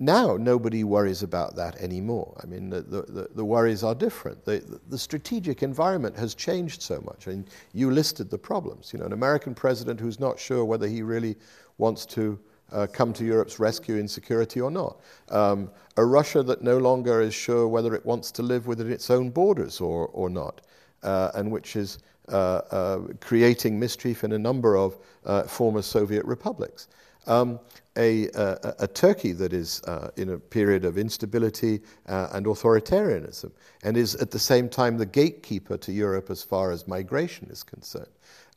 now, 0.00 0.36
nobody 0.36 0.84
worries 0.84 1.24
about 1.24 1.56
that 1.56 1.76
anymore. 1.76 2.38
I 2.40 2.46
mean, 2.46 2.70
the, 2.70 2.82
the, 2.82 3.28
the 3.34 3.44
worries 3.44 3.82
are 3.82 3.96
different. 3.96 4.44
The, 4.44 4.80
the, 4.88 4.96
strategic 4.96 5.64
environment 5.64 6.16
has 6.16 6.36
changed 6.36 6.82
so 6.82 7.00
much. 7.04 7.26
I 7.26 7.32
mean, 7.32 7.46
you 7.72 7.90
listed 7.90 8.30
the 8.30 8.38
problems. 8.38 8.92
You 8.92 9.00
know, 9.00 9.06
an 9.06 9.12
American 9.12 9.56
president 9.56 9.98
who's 9.98 10.20
not 10.20 10.38
sure 10.38 10.64
whether 10.64 10.86
he 10.86 11.02
really 11.02 11.34
wants 11.78 12.06
to 12.06 12.38
uh, 12.70 12.86
come 12.92 13.12
to 13.14 13.24
Europe's 13.24 13.58
rescue 13.58 13.96
in 13.96 14.06
security 14.06 14.60
or 14.60 14.70
not. 14.70 15.00
Um, 15.30 15.68
a 15.96 16.04
Russia 16.04 16.44
that 16.44 16.62
no 16.62 16.78
longer 16.78 17.20
is 17.20 17.34
sure 17.34 17.66
whether 17.66 17.92
it 17.92 18.06
wants 18.06 18.30
to 18.32 18.42
live 18.42 18.68
within 18.68 18.92
its 18.92 19.10
own 19.10 19.30
borders 19.30 19.80
or, 19.80 20.08
or 20.08 20.30
not, 20.30 20.60
uh, 21.02 21.32
and 21.34 21.50
which 21.50 21.74
is 21.74 21.98
uh, 22.28 22.60
uh 22.70 22.98
creating 23.20 23.80
mischief 23.80 24.22
in 24.22 24.32
a 24.32 24.38
number 24.38 24.76
of 24.76 24.98
uh, 25.24 25.42
former 25.44 25.80
Soviet 25.80 26.24
republics. 26.24 26.88
Um, 27.26 27.58
a, 27.98 28.28
a, 28.28 28.74
a, 28.80 28.86
Turkey 28.86 29.32
that 29.32 29.52
is 29.52 29.82
uh, 29.82 30.10
in 30.16 30.30
a 30.30 30.38
period 30.38 30.84
of 30.84 30.96
instability 30.96 31.80
uh, 32.06 32.28
and 32.32 32.46
authoritarianism, 32.46 33.50
and 33.82 33.96
is 33.96 34.14
at 34.16 34.30
the 34.30 34.38
same 34.38 34.68
time 34.68 34.96
the 34.96 35.06
gatekeeper 35.06 35.76
to 35.76 35.92
Europe 35.92 36.30
as 36.30 36.42
far 36.42 36.70
as 36.70 36.86
migration 36.86 37.48
is 37.50 37.62
concerned. 37.62 38.06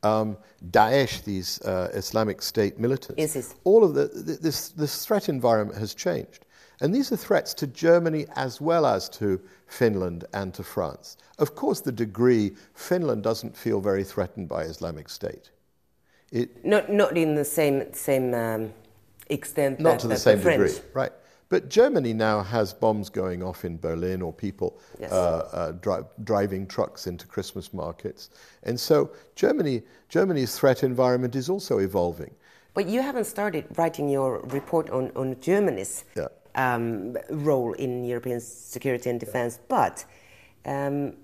Um, 0.04 0.38
Daesh, 0.69 1.23
these 1.23 1.62
uh, 1.62 1.89
Islamic 1.93 2.41
State 2.41 2.80
militants, 2.80 3.21
ISIS. 3.21 3.56
all 3.63 3.84
of 3.84 3.93
the, 3.93 4.08
this, 4.41 4.69
this 4.69 5.06
threat 5.06 5.30
environment 5.30 5.77
has 5.80 5.93
changed. 5.93 6.45
And 6.82 6.95
these 6.95 7.12
are 7.12 7.17
threats 7.17 7.54
to 7.56 7.67
Germany 7.67 8.25
as 8.36 8.60
well 8.60 8.88
as 8.88 9.08
to 9.10 9.39
Finland 9.67 10.25
and 10.34 10.51
to 10.56 10.63
France. 10.63 11.17
Of 11.38 11.54
course, 11.54 11.82
the 11.82 11.91
degree 11.91 12.54
Finland 12.73 13.21
doesn't 13.21 13.56
feel 13.56 13.82
very 13.82 14.04
threatened 14.04 14.49
by 14.49 14.63
Islamic 14.63 15.08
State. 15.08 15.51
It, 16.32 16.65
not, 16.65 16.91
not 16.91 17.15
in 17.17 17.36
the 17.36 17.45
same, 17.45 17.93
same 17.93 18.34
um, 18.34 18.73
extent. 19.31 19.79
Not 19.79 19.91
that, 19.91 19.99
to 20.01 20.07
the 20.07 20.13
that 20.15 20.19
same 20.19 20.41
the 20.41 20.51
degree, 20.51 20.73
right? 20.93 21.11
But 21.51 21.67
Germany 21.67 22.13
now 22.13 22.41
has 22.43 22.73
bombs 22.73 23.09
going 23.09 23.43
off 23.43 23.65
in 23.65 23.77
Berlin 23.77 24.21
or 24.21 24.31
people 24.31 24.79
yes. 24.97 25.11
uh, 25.11 25.49
uh, 25.51 25.71
dri- 25.73 26.05
driving 26.23 26.65
trucks 26.65 27.07
into 27.07 27.27
Christmas 27.27 27.73
markets. 27.73 28.29
And 28.63 28.79
so 28.79 29.11
Germany, 29.35 29.83
Germany's 30.07 30.57
threat 30.57 30.81
environment 30.81 31.35
is 31.35 31.49
also 31.49 31.79
evolving. 31.79 32.33
But 32.73 32.87
you 32.87 33.01
haven't 33.01 33.25
started 33.25 33.65
writing 33.77 34.07
your 34.07 34.39
report 34.45 34.89
on, 34.91 35.11
on 35.17 35.41
Germany's 35.41 36.05
yeah. 36.15 36.27
um, 36.55 37.17
role 37.29 37.73
in 37.73 38.05
European 38.05 38.39
security 38.39 39.09
and 39.09 39.19
defense, 39.19 39.59
but 39.67 40.05
um, 40.65 41.17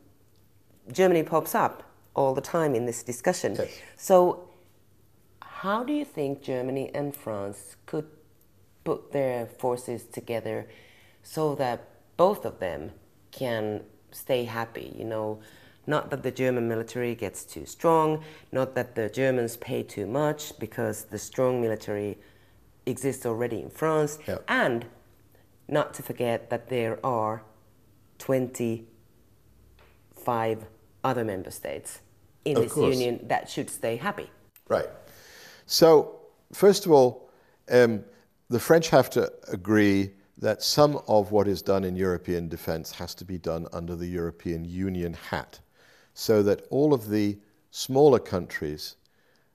Germany 0.91 1.23
pops 1.23 1.55
up 1.55 1.83
all 2.15 2.33
the 2.33 2.41
time 2.41 2.75
in 2.75 2.85
this 2.85 3.01
discussion. 3.01 3.55
Yes. 3.55 3.79
So 3.95 4.46
how 5.61 5.83
do 5.83 5.91
you 5.91 6.05
think 6.05 6.43
Germany 6.43 6.91
and 6.93 7.15
France 7.15 7.77
could 7.87 8.05
put 8.83 9.11
their 9.11 9.47
forces 9.47 10.03
together 10.03 10.67
so 11.23 11.55
that 11.55 11.89
both 12.15 12.45
of 12.45 12.59
them 12.59 12.91
can 13.31 13.81
stay 14.11 14.43
happy? 14.43 14.93
You 14.95 15.05
know, 15.05 15.39
not 15.87 16.11
that 16.11 16.21
the 16.21 16.29
German 16.29 16.67
military 16.67 17.15
gets 17.15 17.43
too 17.43 17.65
strong, 17.65 18.23
not 18.51 18.75
that 18.75 18.93
the 18.93 19.09
Germans 19.09 19.57
pay 19.57 19.81
too 19.81 20.05
much, 20.05 20.59
because 20.59 21.05
the 21.05 21.17
strong 21.17 21.59
military 21.59 22.19
exists 22.85 23.25
already 23.25 23.59
in 23.59 23.71
France, 23.71 24.19
and 24.47 24.85
not 25.67 25.95
to 25.95 26.03
forget 26.03 26.51
that 26.51 26.69
there 26.69 27.03
are 27.03 27.41
25 28.19 30.65
other 31.03 31.23
member 31.23 31.49
states 31.49 32.01
in 32.45 32.57
of 32.57 32.63
this 32.63 32.73
course. 32.73 32.95
union 32.95 33.27
that 33.27 33.49
should 33.49 33.71
stay 33.71 33.95
happy. 33.95 34.29
Right. 34.69 34.85
So, 35.67 36.21
first 36.53 36.85
of 36.85 36.93
all, 36.93 37.29
um, 37.69 38.03
the 38.49 38.59
French 38.59 38.89
have 38.89 39.09
to 39.11 39.31
agree 39.49 40.11
that 40.37 40.63
some 40.63 41.01
of 41.07 41.31
what 41.31 41.47
is 41.47 41.61
done 41.61 41.83
in 41.83 41.95
European 41.95 42.47
defense 42.47 42.91
has 42.91 43.13
to 43.15 43.25
be 43.25 43.37
done 43.37 43.67
under 43.73 43.95
the 43.95 44.07
European 44.07 44.63
Union 44.63 45.13
hat, 45.13 45.59
so 46.13 46.41
that 46.43 46.65
all 46.69 46.93
of 46.93 47.09
the 47.09 47.37
smaller 47.71 48.19
countries 48.19 48.95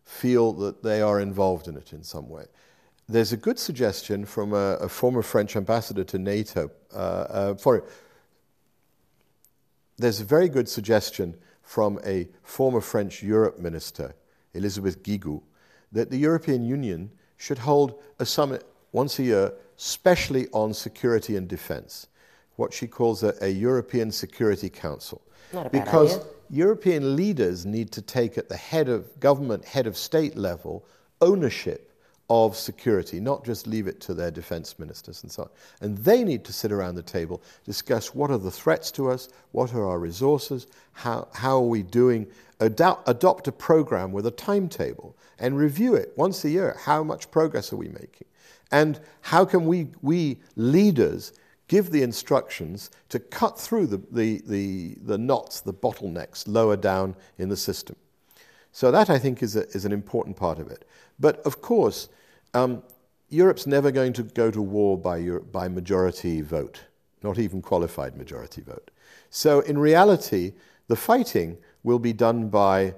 feel 0.05 0.53
that 0.53 0.83
they 0.83 1.01
are 1.01 1.19
involved 1.19 1.67
in 1.67 1.77
it 1.77 1.95
in 1.95 2.03
some 2.03 2.29
way. 2.29 2.45
There's 3.09 3.33
a 3.33 3.37
good 3.39 3.59
suggestion 3.59 4.27
from 4.27 4.53
a, 4.53 4.77
a 4.77 4.89
former 4.91 5.23
French 5.23 5.57
ambassador 5.57 6.05
to 6.05 6.19
NATO. 6.19 6.71
Uh, 6.95 6.97
uh, 6.97 7.55
for, 7.55 7.85
there's 9.97 10.21
a 10.21 10.25
very 10.25 10.51
good 10.51 10.69
suggestion 10.69 11.37
from 11.63 11.99
a 12.05 12.29
former 12.43 12.83
French 12.83 13.23
Europe 13.23 13.59
minister, 13.59 14.15
Elisabeth 14.53 15.03
Guigou, 15.03 15.41
that 15.93 16.11
the 16.11 16.19
European 16.19 16.65
Union 16.65 17.11
should 17.37 17.59
hold 17.59 18.01
a 18.19 18.27
summit 18.27 18.65
once 18.93 19.19
a 19.19 19.23
year, 19.23 19.53
specially 19.77 20.49
on 20.53 20.73
security 20.75 21.37
and 21.37 21.49
defense, 21.49 22.07
what 22.57 22.73
she 22.73 22.87
calls 22.87 23.23
a, 23.23 23.35
a 23.41 23.49
European 23.49 24.11
Security 24.11 24.69
Council. 24.69 25.23
Not 25.53 25.67
a 25.67 25.71
bad 25.71 25.85
because 25.85 26.17
idea. 26.17 26.27
European 26.51 27.17
leaders 27.17 27.65
need 27.65 27.91
to 27.93 28.03
take 28.03 28.37
at 28.37 28.49
the 28.49 28.57
head 28.57 28.89
of 28.89 29.19
government, 29.21 29.65
head 29.65 29.87
of 29.87 29.97
state 29.97 30.37
level, 30.37 30.85
ownership 31.21 31.93
of 32.29 32.57
security, 32.57 33.21
not 33.21 33.45
just 33.45 33.67
leave 33.67 33.87
it 33.87 34.01
to 34.01 34.15
their 34.15 34.31
defense 34.31 34.79
ministers 34.79 35.23
and 35.23 35.31
so 35.31 35.43
on. 35.43 35.49
And 35.81 35.99
they 35.99 36.25
need 36.25 36.45
to 36.45 36.53
sit 36.53 36.73
around 36.73 36.95
the 36.95 37.03
table, 37.03 37.43
discuss 37.65 38.15
what 38.15 38.31
are 38.31 38.39
the 38.39 38.51
threats 38.51 38.91
to 38.93 39.11
us, 39.11 39.29
what 39.51 39.75
are 39.75 39.87
our 39.87 39.99
resources, 39.99 40.67
how, 40.93 41.29
how 41.33 41.57
are 41.57 41.69
we 41.69 41.83
doing, 41.83 42.27
adopt, 42.65 43.09
adopt 43.09 43.49
a 43.49 43.53
program 43.53 44.13
with 44.13 44.27
a 44.27 44.31
timetable, 44.31 45.17
and 45.39 45.59
review 45.59 45.95
it 45.95 46.13
once 46.17 46.45
a 46.45 46.51
year. 46.51 46.77
How 46.85 47.03
much 47.03 47.31
progress 47.31 47.73
are 47.73 47.77
we 47.77 47.89
making? 47.89 48.27
And 48.71 49.01
how 49.21 49.45
can 49.45 49.67
we, 49.67 49.89
we 50.01 50.39
leaders 50.57 51.33
give 51.69 51.91
the 51.91 52.03
instructions 52.03 52.91
to 53.09 53.19
cut 53.19 53.59
through 53.59 53.87
the, 53.87 54.01
the, 54.11 54.43
the, 54.47 54.97
the 55.03 55.19
knots, 55.19 55.61
the 55.61 55.75
bottlenecks 55.75 56.45
lower 56.47 56.77
down 56.77 57.15
in 57.39 57.49
the 57.49 57.57
system? 57.57 57.97
So 58.73 58.91
that, 58.91 59.11
I 59.11 59.19
think, 59.19 59.43
is, 59.43 59.57
a, 59.57 59.69
is 59.71 59.85
an 59.85 59.93
important 59.93 60.37
part 60.37 60.59
of 60.59 60.71
it. 60.71 60.89
But 61.21 61.41
of 61.41 61.61
course, 61.61 62.09
um, 62.55 62.83
Europe's 63.29 63.67
never 63.67 63.91
going 63.91 64.13
to 64.15 64.23
go 64.23 64.51
to 64.51 64.63
war 64.63 64.97
by, 64.97 65.19
Europe, 65.19 65.53
by 65.53 65.69
majority 65.69 66.41
vote, 66.41 66.81
not 67.23 67.39
even 67.39 67.63
qualified 67.63 68.17
majority 68.17 68.63
vote. 68.63 68.91
So 69.31 69.61
in 69.61 69.79
reality, 69.79 70.53
the 70.89 70.97
fighting 70.97 71.59
will 71.83 71.99
be 71.99 72.13
done 72.13 72.49
by 72.49 72.95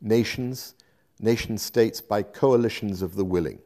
nations, 0.00 0.74
nation 1.20 1.58
states, 1.58 2.00
by 2.00 2.22
coalitions 2.22 3.02
of 3.02 3.14
the 3.14 3.24
willing. 3.24 3.58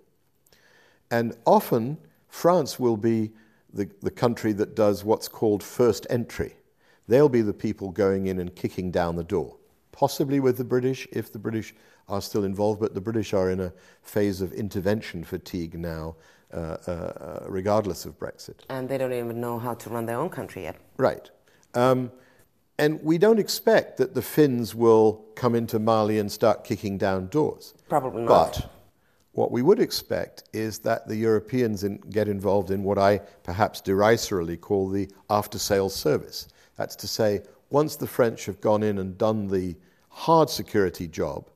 And 1.10 1.36
often, 1.44 1.98
France 2.28 2.78
will 2.78 2.96
be 2.96 3.30
the, 3.72 3.88
the 4.02 4.10
country 4.10 4.52
that 4.54 4.74
does 4.74 5.04
what's 5.04 5.28
called 5.28 5.62
first 5.62 6.06
entry. 6.10 6.56
They'll 7.08 7.28
be 7.28 7.42
the 7.42 7.54
people 7.54 7.90
going 7.90 8.26
in 8.26 8.40
and 8.40 8.54
kicking 8.54 8.90
down 8.90 9.16
the 9.16 9.24
door 9.24 9.56
possibly 9.96 10.40
with 10.40 10.58
the 10.58 10.64
British 10.64 11.08
if 11.10 11.32
the 11.32 11.38
British 11.38 11.74
are 12.08 12.20
still 12.20 12.44
involved, 12.44 12.80
but 12.80 12.94
the 12.94 13.00
British 13.00 13.32
are 13.32 13.50
in 13.50 13.60
a 13.60 13.72
phase 14.02 14.40
of 14.42 14.52
intervention 14.52 15.24
fatigue 15.24 15.76
now, 15.78 16.14
uh, 16.52 16.56
uh, 16.56 16.90
uh, 16.90 17.46
regardless 17.48 18.04
of 18.04 18.18
Brexit. 18.18 18.60
And 18.68 18.88
they 18.88 18.98
don't 18.98 19.12
even 19.12 19.40
know 19.40 19.58
how 19.58 19.74
to 19.74 19.90
run 19.90 20.06
their 20.06 20.18
own 20.18 20.28
country 20.28 20.62
yet. 20.62 20.76
Right. 20.98 21.30
Um, 21.74 22.12
and 22.78 23.02
we 23.02 23.18
don't 23.18 23.38
expect 23.38 23.96
that 23.98 24.14
the 24.14 24.22
Finns 24.22 24.74
will 24.74 25.24
come 25.34 25.54
into 25.54 25.78
Mali 25.78 26.18
and 26.18 26.30
start 26.30 26.64
kicking 26.64 26.98
down 26.98 27.28
doors. 27.28 27.74
Probably 27.88 28.22
not. 28.24 28.28
But 28.28 28.70
what 29.32 29.50
we 29.50 29.62
would 29.62 29.80
expect 29.80 30.44
is 30.52 30.78
that 30.80 31.06
the 31.06 31.16
Europeans 31.16 31.84
in, 31.84 31.98
get 32.10 32.28
involved 32.28 32.70
in 32.70 32.82
what 32.82 32.98
I 32.98 33.18
perhaps 33.42 33.80
derisorily 33.80 34.56
call 34.56 34.88
the 34.88 35.10
after 35.30 35.58
sales 35.58 35.94
service. 35.94 36.48
That's 36.76 36.96
to 36.96 37.08
say, 37.08 37.42
once 37.70 37.96
the 37.96 38.06
French 38.06 38.46
have 38.46 38.60
gone 38.60 38.82
in 38.82 38.98
and 38.98 39.16
done 39.18 39.48
the 39.48 39.76
hard 40.08 40.48
security 40.48 41.08
job, 41.08 41.48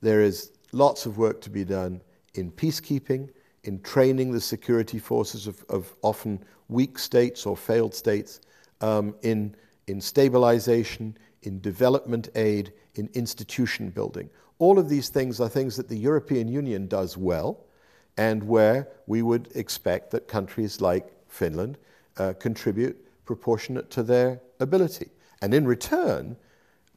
there 0.00 0.20
is 0.20 0.52
lots 0.72 1.06
of 1.06 1.18
work 1.18 1.40
to 1.42 1.50
be 1.50 1.64
done 1.64 2.02
in 2.34 2.50
peacekeeping, 2.50 3.30
in 3.62 3.80
training 3.80 4.32
the 4.32 4.40
security 4.40 4.98
forces 4.98 5.46
of, 5.46 5.64
of 5.68 5.94
often 6.02 6.42
weak 6.68 6.98
states 6.98 7.46
or 7.46 7.56
failed 7.56 7.94
states, 7.94 8.40
um, 8.80 9.14
in, 9.22 9.54
in 9.86 10.00
stabilization, 10.00 11.16
in 11.42 11.60
development 11.60 12.28
aid, 12.34 12.72
in 12.94 13.08
institution 13.14 13.90
building. 13.90 14.30
All 14.58 14.78
of 14.78 14.88
these 14.88 15.08
things 15.08 15.40
are 15.40 15.48
things 15.48 15.76
that 15.76 15.88
the 15.88 15.98
European 15.98 16.48
Union 16.48 16.86
does 16.86 17.16
well, 17.16 17.64
and 18.16 18.42
where 18.44 18.88
we 19.06 19.22
would 19.22 19.48
expect 19.54 20.10
that 20.12 20.28
countries 20.28 20.80
like 20.80 21.12
Finland 21.28 21.76
uh, 22.16 22.32
contribute 22.38 22.96
proportionate 23.24 23.90
to 23.90 24.02
their 24.02 24.40
ability. 24.60 25.10
And 25.42 25.52
in 25.52 25.66
return, 25.66 26.36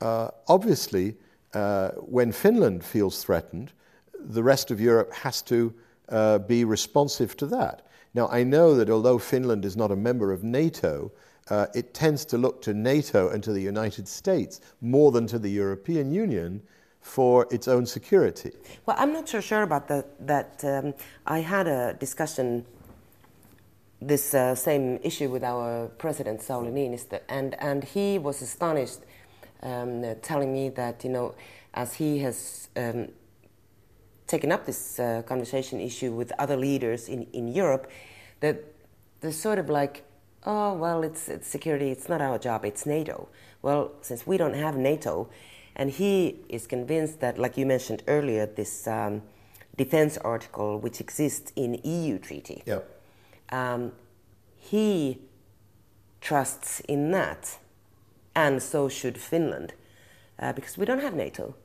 uh, 0.02 0.30
obviously, 0.48 1.16
uh, 1.54 1.90
when 1.92 2.32
Finland 2.32 2.84
feels 2.84 3.24
threatened, 3.24 3.72
the 4.20 4.44
rest 4.44 4.72
of 4.72 4.80
Europe 4.80 5.12
has 5.14 5.42
to 5.44 5.74
uh, 6.10 6.38
be 6.40 6.64
responsive 6.64 7.36
to 7.38 7.48
that. 7.48 7.88
Now, 8.14 8.28
I 8.30 8.44
know 8.44 8.76
that 8.76 8.90
although 8.90 9.18
Finland 9.18 9.66
is 9.66 9.76
not 9.76 9.92
a 9.92 9.96
member 9.96 10.32
of 10.32 10.44
NATO, 10.44 11.12
uh, 11.50 11.68
it 11.74 11.94
tends 11.94 12.26
to 12.26 12.38
look 12.38 12.62
to 12.62 12.74
NATO 12.74 13.30
and 13.30 13.44
to 13.44 13.54
the 13.54 13.62
United 13.62 14.08
States 14.08 14.62
more 14.82 15.12
than 15.12 15.28
to 15.28 15.40
the 15.40 15.50
European 15.50 16.12
Union 16.12 16.62
for 17.02 17.48
its 17.52 17.68
own 17.68 17.86
security. 17.86 18.52
Well, 18.86 18.98
I'm 19.00 19.14
not 19.14 19.30
so 19.30 19.40
sure 19.40 19.64
about 19.64 19.88
that. 19.88 20.28
That 20.28 20.64
um, 20.64 20.94
I 21.26 21.40
had 21.40 21.68
a 21.68 21.94
discussion 21.94 22.66
this 24.02 24.34
uh, 24.34 24.54
same 24.54 25.00
issue 25.04 25.30
with 25.30 25.44
our 25.44 25.88
president 25.98 26.42
Sauli 26.42 26.72
Niinistö, 26.72 27.20
and 27.30 27.56
and 27.60 27.84
he 27.84 28.20
was 28.20 28.42
astonished, 28.42 29.00
um, 29.64 30.04
telling 30.22 30.54
me 30.54 30.70
that 30.70 31.04
you 31.04 31.10
know, 31.10 31.34
as 31.74 31.96
he 31.96 32.20
has 32.20 32.70
um, 32.76 33.08
taken 34.28 34.52
up 34.52 34.66
this 34.66 35.00
uh, 35.00 35.24
conversation 35.26 35.80
issue 35.80 36.12
with 36.12 36.32
other 36.38 36.58
leaders 36.58 37.08
in 37.10 37.28
in 37.34 37.48
Europe, 37.48 37.90
that 38.40 38.58
they're 39.22 39.32
sort 39.32 39.60
of 39.60 39.70
like, 39.70 40.04
oh 40.46 40.74
well, 40.74 41.04
it's, 41.04 41.30
it's 41.30 41.48
security, 41.48 41.90
it's 41.90 42.10
not 42.10 42.22
our 42.22 42.38
job, 42.38 42.66
it's 42.66 42.86
NATO. 42.86 43.30
Well, 43.62 43.92
since 44.02 44.26
we 44.26 44.38
don't 44.38 44.56
have 44.56 44.76
NATO, 44.76 45.30
and 45.76 45.92
he 45.92 46.40
is 46.50 46.68
convinced 46.68 47.20
that, 47.20 47.38
like 47.38 47.58
you 47.58 47.66
mentioned 47.66 48.04
earlier, 48.08 48.46
this 48.46 48.88
um, 48.88 49.22
defense 49.76 50.18
article 50.18 50.80
which 50.80 51.00
exists 51.02 51.52
in 51.56 51.80
EU 51.84 52.18
treaty. 52.20 52.64
Yeah 52.66 52.80
um, 53.50 53.94
he 54.58 55.20
trusts 56.22 56.80
in 56.82 57.12
that, 57.12 57.58
and 58.36 58.62
so 58.62 58.90
should 58.90 59.18
Finland, 59.18 59.74
uh, 60.40 60.54
because 60.54 60.78
we 60.78 60.86
don't 60.86 61.02
have 61.02 61.14
NATO. 61.14 61.56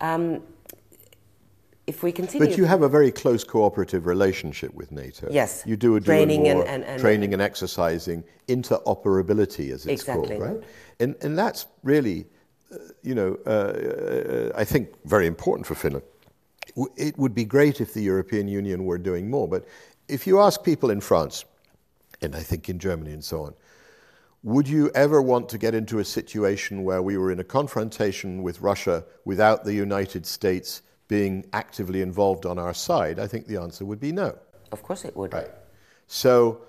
Um, 0.00 0.42
if 1.90 2.02
we 2.02 2.12
continue, 2.12 2.46
but 2.46 2.56
you 2.56 2.64
have 2.64 2.82
a 2.82 2.88
very 2.88 3.12
close 3.12 3.44
cooperative 3.44 4.06
relationship 4.06 4.72
with 4.74 4.90
NATO. 4.92 5.28
Yes, 5.30 5.62
you 5.66 5.76
do 5.76 5.96
a 5.96 6.00
training 6.00 6.48
and, 6.48 6.60
and, 6.66 6.84
and, 6.84 7.00
training 7.00 7.34
and 7.34 7.42
exercising 7.42 8.24
interoperability, 8.48 9.66
as 9.74 9.84
it's 9.84 10.02
exactly. 10.02 10.28
called, 10.28 10.40
right? 10.40 10.60
And 11.00 11.14
and 11.24 11.36
that's 11.36 11.66
really, 11.82 12.26
uh, 12.72 12.76
you 13.02 13.14
know, 13.14 13.36
uh, 13.46 13.50
uh, 13.50 14.62
I 14.62 14.64
think 14.64 14.88
very 15.04 15.26
important 15.26 15.66
for 15.66 15.74
Finland. 15.74 16.04
It 16.96 17.18
would 17.18 17.34
be 17.34 17.44
great 17.44 17.80
if 17.80 17.92
the 17.92 18.02
European 18.02 18.46
Union 18.48 18.84
were 18.84 18.98
doing 18.98 19.28
more, 19.28 19.48
but 19.48 19.64
if 20.08 20.26
you 20.26 20.40
ask 20.40 20.62
people 20.62 20.90
in 20.90 21.00
France, 21.00 21.44
and 22.22 22.36
I 22.36 22.42
think 22.42 22.68
in 22.68 22.78
Germany 22.78 23.12
and 23.12 23.24
so 23.24 23.42
on, 23.46 23.54
would 24.42 24.68
you 24.68 24.90
ever 24.94 25.20
want 25.20 25.48
to 25.48 25.58
get 25.58 25.74
into 25.74 25.98
a 25.98 26.04
situation 26.04 26.84
where 26.84 27.02
we 27.02 27.18
were 27.18 27.32
in 27.32 27.40
a 27.40 27.44
confrontation 27.44 28.42
with 28.42 28.60
Russia 28.60 29.04
without 29.24 29.64
the 29.64 29.74
United 29.74 30.24
States 30.24 30.82
being 31.10 31.44
actively 31.52 32.02
involved 32.02 32.46
on 32.46 32.56
our 32.56 32.72
side? 32.72 33.18
I 33.18 33.26
think 33.26 33.48
the 33.48 33.56
answer 33.56 33.84
would 33.84 33.98
be 33.98 34.12
no. 34.12 34.38
Of 34.70 34.84
course 34.84 35.04
it 35.04 35.16
would. 35.16 35.34
Right. 35.34 35.50
So 36.06 36.60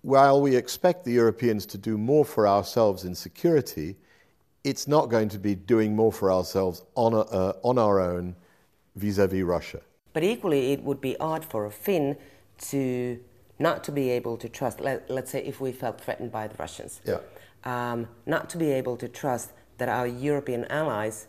while 0.00 0.40
we 0.40 0.56
expect 0.56 1.04
the 1.04 1.12
Europeans 1.12 1.66
to 1.66 1.78
do 1.78 1.98
more 1.98 2.24
for 2.24 2.48
ourselves 2.48 3.04
in 3.04 3.14
security, 3.14 3.96
it's 4.64 4.88
not 4.88 5.10
going 5.10 5.28
to 5.28 5.38
be 5.38 5.54
doing 5.54 5.94
more 5.94 6.10
for 6.10 6.32
ourselves 6.32 6.82
on, 6.94 7.12
a, 7.12 7.20
uh, 7.20 7.52
on 7.62 7.76
our 7.78 8.00
own 8.00 8.34
vis 8.96 9.18
a 9.18 9.28
vis 9.28 9.42
Russia. 9.42 9.80
But 10.14 10.24
equally, 10.24 10.72
it 10.72 10.82
would 10.82 11.02
be 11.02 11.14
odd 11.18 11.44
for 11.44 11.66
a 11.66 11.70
Finn 11.70 12.16
to 12.70 13.20
not 13.58 13.84
to 13.84 13.92
be 13.92 14.08
able 14.08 14.38
to 14.38 14.48
trust, 14.48 14.80
let, 14.80 15.10
us 15.10 15.30
say 15.30 15.44
if 15.44 15.60
we 15.60 15.72
felt 15.72 16.00
threatened 16.00 16.32
by 16.32 16.48
the 16.48 16.56
Russians, 16.56 17.02
yeah. 17.04 17.18
um, 17.64 18.08
not 18.24 18.48
to 18.50 18.56
be 18.56 18.72
able 18.72 18.96
to 18.96 19.08
trust 19.08 19.52
that 19.76 19.88
our 19.90 20.06
European 20.06 20.64
allies 20.66 21.26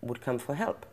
would 0.00 0.20
come 0.22 0.38
for 0.38 0.54
help. 0.54 0.86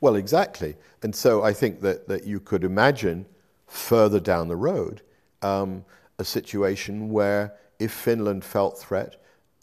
Well, 0.00 0.16
exactly. 0.16 0.76
And 1.02 1.14
so 1.14 1.42
I 1.42 1.52
think 1.52 1.80
that, 1.82 2.08
that 2.08 2.26
you 2.26 2.40
could 2.40 2.64
imagine 2.64 3.26
further 3.66 4.20
down 4.20 4.48
the 4.48 4.56
road 4.56 5.02
um, 5.42 5.84
a 6.18 6.24
situation 6.24 7.10
where 7.10 7.54
if 7.78 7.92
Finland 7.92 8.44
felt 8.44 8.78
threat, 8.78 9.16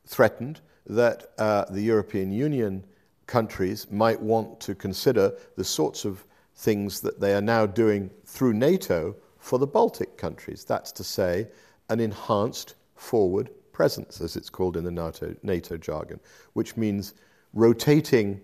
threatened, 0.05 0.61
that 0.87 1.31
uh, 1.37 1.65
the 1.69 1.81
European 1.81 2.31
Union 2.31 2.83
countries 3.25 3.91
might 3.91 4.21
want 4.21 4.59
to 4.61 4.73
consider 4.73 5.33
the 5.55 5.63
sorts 5.63 6.05
of 6.05 6.23
things 6.55 7.01
that 7.01 7.19
they 7.19 7.33
are 7.33 7.41
now 7.41 7.65
doing 7.65 8.09
through 8.25 8.53
NATO 8.53 9.15
for 9.37 9.59
the 9.59 9.67
Baltic 9.67 10.17
countries. 10.17 10.63
That's 10.63 10.91
to 10.93 11.03
say, 11.03 11.47
an 11.89 11.99
enhanced 11.99 12.75
forward 12.95 13.49
presence, 13.71 14.21
as 14.21 14.35
it's 14.35 14.49
called 14.49 14.77
in 14.77 14.83
the 14.83 14.91
NATO, 14.91 15.35
NATO 15.43 15.77
jargon, 15.77 16.19
which 16.53 16.77
means 16.77 17.13
rotating 17.53 18.41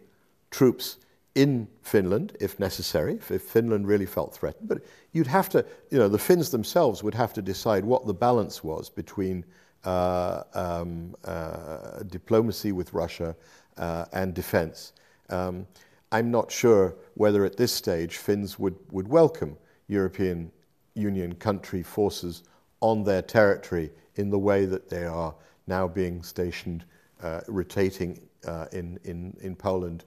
troops 0.51 0.97
in 1.35 1.67
Finland 1.81 2.37
if 2.39 2.59
necessary, 2.59 3.19
if 3.29 3.41
Finland 3.41 3.87
really 3.87 4.05
felt 4.05 4.33
threatened. 4.33 4.67
But 4.67 4.83
you'd 5.13 5.27
have 5.27 5.49
to, 5.49 5.65
you 5.89 5.97
know, 5.97 6.07
the 6.07 6.19
Finns 6.19 6.49
themselves 6.49 7.03
would 7.03 7.15
have 7.15 7.33
to 7.33 7.41
decide 7.41 7.85
what 7.85 8.05
the 8.05 8.13
balance 8.13 8.63
was 8.63 8.89
between 8.89 9.43
uh, 9.83 10.43
um, 10.53 11.15
uh, 11.25 12.03
diplomacy 12.03 12.71
with 12.71 12.93
Russia 12.93 13.35
uh, 13.77 14.05
and 14.13 14.33
defense. 14.33 14.93
Um, 15.29 15.67
I'm 16.11 16.29
not 16.29 16.51
sure 16.51 16.95
whether 17.15 17.43
at 17.43 17.57
this 17.57 17.71
stage 17.71 18.17
Finns 18.17 18.59
would, 18.59 18.75
would 18.91 19.07
welcome 19.07 19.57
European 19.87 20.51
Union 20.93 21.33
country 21.35 21.81
forces 21.81 22.43
on 22.81 23.03
their 23.03 23.21
territory 23.21 23.91
in 24.15 24.29
the 24.29 24.37
way 24.37 24.65
that 24.65 24.89
they 24.89 25.05
are 25.05 25.33
now 25.65 25.87
being 25.87 26.21
stationed, 26.21 26.85
uh, 27.23 27.41
rotating 27.47 28.19
uh, 28.45 28.67
in, 28.71 28.99
in, 29.05 29.35
in 29.41 29.55
Poland 29.55 30.03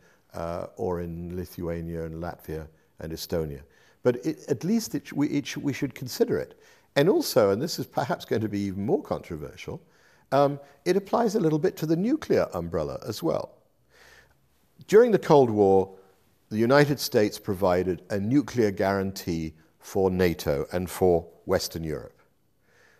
or 0.76 1.00
in 1.00 1.36
Lithuania 1.36 2.04
and 2.04 2.22
Latvia 2.22 2.66
and 3.00 3.12
Estonia. 3.12 3.62
But 4.02 4.24
it, 4.24 4.44
at 4.48 4.64
least 4.64 4.94
it, 4.94 5.12
we, 5.12 5.28
it, 5.28 5.56
we 5.56 5.72
should 5.72 5.94
consider 5.94 6.38
it. 6.38 6.58
And 6.94 7.08
also, 7.08 7.50
and 7.50 7.60
this 7.60 7.78
is 7.78 7.86
perhaps 7.86 8.24
going 8.24 8.42
to 8.42 8.48
be 8.48 8.60
even 8.60 8.86
more 8.86 9.02
controversial, 9.02 9.80
um, 10.32 10.58
it 10.84 10.96
applies 10.96 11.34
a 11.34 11.40
little 11.40 11.58
bit 11.58 11.76
to 11.78 11.86
the 11.86 11.96
nuclear 11.96 12.48
umbrella 12.54 12.98
as 13.06 13.22
well. 13.22 13.52
During 14.88 15.10
the 15.10 15.18
Cold 15.18 15.50
War, 15.50 15.90
the 16.48 16.56
United 16.56 17.00
States 17.00 17.38
provided 17.38 18.02
a 18.10 18.18
nuclear 18.18 18.70
guarantee 18.70 19.54
for 19.78 20.10
NATO 20.10 20.66
and 20.72 20.88
for 20.88 21.26
Western 21.44 21.84
Europe. 21.84 22.20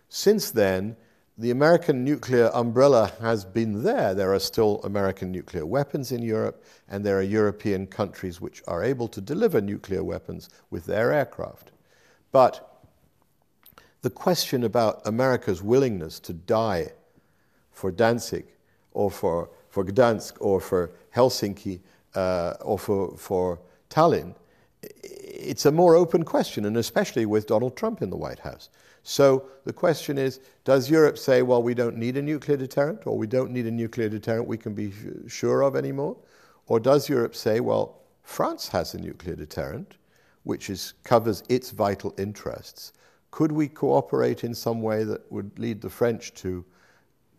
Since 0.09 0.51
then, 0.51 0.95
the 1.37 1.51
American 1.51 2.03
nuclear 2.03 2.49
umbrella 2.53 3.11
has 3.21 3.45
been 3.45 3.83
there. 3.83 4.15
There 4.15 4.33
are 4.33 4.39
still 4.39 4.81
American 4.83 5.31
nuclear 5.31 5.65
weapons 5.65 6.11
in 6.11 6.23
Europe, 6.23 6.63
and 6.89 7.05
there 7.05 7.19
are 7.19 7.23
European 7.23 7.85
countries 7.85 8.41
which 8.41 8.63
are 8.67 8.83
able 8.83 9.07
to 9.09 9.21
deliver 9.21 9.61
nuclear 9.61 10.03
weapons 10.03 10.49
with 10.71 10.85
their 10.85 11.13
aircraft. 11.13 11.71
But 12.31 12.81
the 14.01 14.09
question 14.09 14.63
about 14.63 15.05
America's 15.05 15.61
willingness 15.61 16.19
to 16.21 16.33
die 16.33 16.91
for 17.71 17.91
Danzig 17.91 18.45
or 18.93 19.11
for, 19.11 19.49
for 19.69 19.85
Gdansk 19.85 20.37
or 20.39 20.59
for 20.59 20.89
Helsinki 21.15 21.81
uh, 22.15 22.55
or 22.61 22.79
for, 22.79 23.15
for 23.15 23.59
Tallinn, 23.91 24.33
it's 24.81 25.65
a 25.67 25.71
more 25.71 25.95
open 25.95 26.23
question, 26.23 26.65
and 26.65 26.77
especially 26.77 27.27
with 27.27 27.45
Donald 27.45 27.77
Trump 27.77 28.01
in 28.01 28.09
the 28.09 28.17
White 28.17 28.39
House. 28.39 28.69
So 29.09 29.45
the 29.63 29.71
question 29.71 30.17
is 30.17 30.41
Does 30.65 30.89
Europe 30.89 31.17
say, 31.17 31.41
well, 31.41 31.63
we 31.63 31.73
don't 31.73 31.95
need 31.95 32.17
a 32.17 32.21
nuclear 32.21 32.57
deterrent, 32.57 33.07
or 33.07 33.17
we 33.17 33.25
don't 33.25 33.51
need 33.51 33.65
a 33.65 33.71
nuclear 33.71 34.09
deterrent 34.09 34.45
we 34.45 34.57
can 34.57 34.73
be 34.73 34.91
sure 35.27 35.61
of 35.63 35.77
anymore? 35.77 36.17
Or 36.65 36.77
does 36.81 37.07
Europe 37.07 37.33
say, 37.33 37.61
well, 37.61 38.01
France 38.23 38.67
has 38.67 38.93
a 38.93 38.99
nuclear 38.99 39.37
deterrent, 39.37 39.95
which 40.43 40.69
is, 40.69 40.93
covers 41.05 41.41
its 41.47 41.71
vital 41.71 42.13
interests? 42.17 42.91
Could 43.31 43.53
we 43.53 43.69
cooperate 43.69 44.43
in 44.43 44.53
some 44.53 44.81
way 44.81 45.05
that 45.05 45.31
would 45.31 45.57
lead 45.57 45.79
the 45.79 45.89
French 45.89 46.33
to 46.41 46.65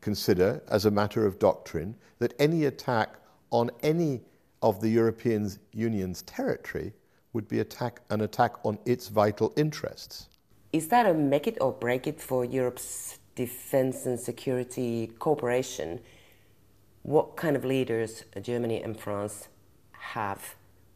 consider, 0.00 0.62
as 0.68 0.86
a 0.86 0.90
matter 0.90 1.26
of 1.26 1.38
doctrine, 1.38 1.94
that 2.18 2.32
any 2.38 2.64
attack 2.64 3.16
on 3.50 3.70
any 3.82 4.22
of 4.62 4.80
the 4.80 4.88
European 4.88 5.50
Union's 5.74 6.22
territory 6.22 6.94
would 7.34 7.46
be 7.46 7.60
attack, 7.60 8.00
an 8.08 8.22
attack 8.22 8.54
on 8.64 8.78
its 8.86 9.08
vital 9.08 9.52
interests. 9.58 10.30
Is 10.78 10.86
that 10.90 11.06
a 11.06 11.12
make 11.12 11.48
it 11.48 11.58
or 11.60 11.72
break 11.72 12.06
it 12.06 12.20
for 12.20 12.44
Europe's 12.44 13.18
defense 13.34 14.06
and 14.06 14.16
security 14.20 15.08
cooperation? 15.18 15.98
What 17.02 17.34
kind 17.34 17.56
of 17.56 17.64
leaders 17.64 18.22
Germany 18.40 18.80
and 18.80 18.96
France 18.96 19.48
have 19.90 20.54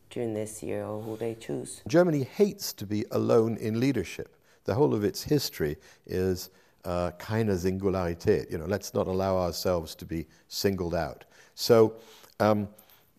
during 0.09 0.35
this 0.35 0.62
year, 0.62 0.85
or 0.85 1.03
who 1.03 1.16
they 1.16 1.35
choose? 1.35 1.83
Germany 1.88 2.23
hates 2.23 2.73
to 2.75 2.87
be 2.87 3.05
alone 3.11 3.57
in 3.57 3.81
leadership. 3.81 4.37
The 4.66 4.75
whole 4.75 4.95
of 4.95 5.03
its 5.03 5.25
history 5.25 5.77
is 6.07 6.51
uh, 6.85 7.11
keine 7.18 7.57
Singularität. 7.57 8.53
You 8.53 8.59
know, 8.59 8.66
let's 8.66 8.95
not 8.95 9.09
allow 9.09 9.37
ourselves 9.37 9.97
to 9.97 10.05
be 10.05 10.29
singled 10.47 10.95
out. 10.95 11.25
So, 11.57 11.95
um, 12.38 12.68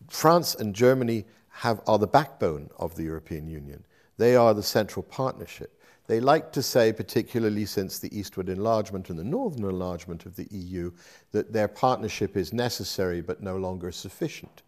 France 0.08 0.54
and 0.54 0.74
Germany 0.74 1.26
have, 1.50 1.82
are 1.86 1.98
the 1.98 2.06
backbone 2.06 2.70
of 2.78 2.94
the 2.94 3.02
European 3.02 3.48
Union. 3.48 3.84
They 4.16 4.34
are 4.34 4.54
the 4.54 4.62
central 4.62 5.02
partnership. 5.02 5.78
They 6.06 6.20
like 6.20 6.52
to 6.52 6.62
say, 6.62 6.92
particularly 6.92 7.64
since 7.64 7.98
the 7.98 8.16
eastward 8.16 8.48
enlargement 8.48 9.08
and 9.10 9.18
the 9.18 9.24
northern 9.24 9.64
enlargement 9.64 10.26
of 10.26 10.36
the 10.36 10.46
EU, 10.50 10.92
that 11.32 11.52
their 11.52 11.68
partnership 11.68 12.36
is 12.36 12.52
necessary 12.52 13.22
but 13.22 13.42
no 13.42 13.56
longer 13.56 13.90
sufficient. 13.90 14.62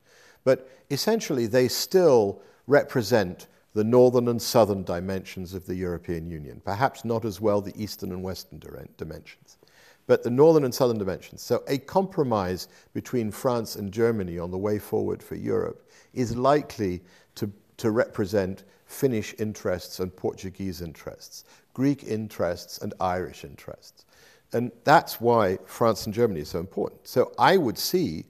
But 0.45 0.71
essentially, 0.91 1.47
they 1.47 1.69
still 1.69 2.41
represent 2.67 3.49
the 3.75 3.85
northern 3.85 4.29
and 4.29 4.41
southern 4.41 4.85
dimensions 4.85 5.53
of 5.53 5.67
the 5.67 5.75
European 5.75 6.31
Union, 6.31 6.63
perhaps 6.65 7.05
not 7.05 7.25
as 7.27 7.41
well 7.41 7.61
the 7.61 7.83
eastern 7.83 8.13
and 8.13 8.23
western 8.23 8.63
dimensions 8.97 9.59
but 10.07 10.23
the 10.23 10.31
northern 10.31 10.65
and 10.65 10.75
southern 10.75 10.99
dimensions. 10.99 11.43
So, 11.43 11.63
a 11.67 11.79
compromise 11.79 12.69
between 12.95 13.31
France 13.31 13.77
and 13.77 13.93
Germany 13.93 14.39
on 14.39 14.51
the 14.51 14.59
way 14.59 14.79
forward 14.79 15.23
for 15.23 15.35
Europe 15.35 15.89
is 16.15 16.37
likely 16.37 17.03
to, 17.35 17.51
to 17.79 17.91
represent 17.91 18.65
Finnish 18.87 19.35
interests 19.39 20.01
and 20.01 20.15
Portuguese 20.17 20.81
interests, 20.81 21.45
Greek 21.75 22.05
interests 22.05 22.79
and 22.79 22.95
Irish 23.01 23.45
interests. 23.45 24.05
And 24.53 24.71
that's 24.85 25.21
why 25.21 25.59
France 25.67 26.07
and 26.07 26.15
Germany 26.15 26.43
are 26.43 26.47
so 26.47 26.61
important. 26.61 27.07
So, 27.07 27.33
I 27.39 27.57
would 27.57 27.77
see, 27.77 28.25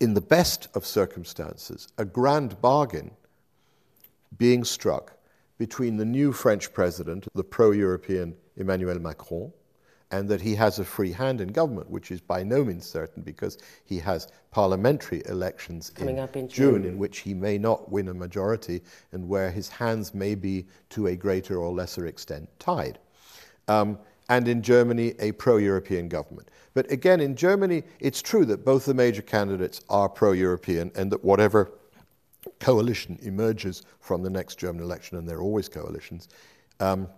in 0.00 0.14
the 0.14 0.20
best 0.20 0.68
of 0.74 0.84
circumstances, 0.84 1.88
a 1.96 2.04
grand 2.04 2.60
bargain 2.60 3.12
being 4.36 4.64
struck 4.64 5.16
between 5.58 5.96
the 5.96 6.04
new 6.04 6.32
French 6.32 6.72
president, 6.72 7.28
the 7.34 7.44
pro 7.44 7.70
European 7.70 8.34
Emmanuel 8.56 8.98
Macron, 8.98 9.52
and 10.12 10.28
that 10.28 10.42
he 10.42 10.54
has 10.54 10.78
a 10.78 10.84
free 10.84 11.10
hand 11.10 11.40
in 11.40 11.48
government, 11.48 11.90
which 11.90 12.10
is 12.10 12.20
by 12.20 12.42
no 12.42 12.62
means 12.62 12.86
certain 12.86 13.22
because 13.22 13.58
he 13.86 13.98
has 13.98 14.28
parliamentary 14.50 15.22
elections 15.26 15.90
Coming 15.90 16.18
in, 16.18 16.22
up 16.22 16.36
in 16.36 16.48
June, 16.48 16.82
June, 16.82 16.84
in 16.84 16.98
which 16.98 17.20
he 17.20 17.32
may 17.32 17.56
not 17.56 17.90
win 17.90 18.08
a 18.08 18.14
majority 18.14 18.82
and 19.12 19.26
where 19.26 19.50
his 19.50 19.68
hands 19.68 20.14
may 20.14 20.34
be 20.34 20.66
to 20.90 21.06
a 21.06 21.16
greater 21.16 21.56
or 21.56 21.72
lesser 21.72 22.06
extent 22.06 22.48
tied. 22.58 22.98
Um, 23.68 23.98
and 24.28 24.46
in 24.46 24.62
Germany, 24.62 25.14
a 25.18 25.32
pro 25.32 25.56
European 25.56 26.08
government. 26.08 26.48
But 26.74 26.90
again, 26.90 27.20
in 27.20 27.34
Germany, 27.34 27.82
it's 27.98 28.22
true 28.22 28.44
that 28.46 28.64
both 28.64 28.84
the 28.84 28.94
major 28.94 29.22
candidates 29.22 29.80
are 29.88 30.08
pro 30.08 30.32
European 30.32 30.92
and 30.94 31.10
that 31.10 31.24
whatever 31.24 31.72
coalition 32.60 33.18
emerges 33.22 33.82
from 34.00 34.22
the 34.22 34.30
next 34.30 34.58
German 34.58 34.82
election, 34.82 35.16
and 35.16 35.28
there 35.28 35.38
are 35.38 35.42
always 35.42 35.68
coalitions, 35.68 36.28
um, 36.80 37.08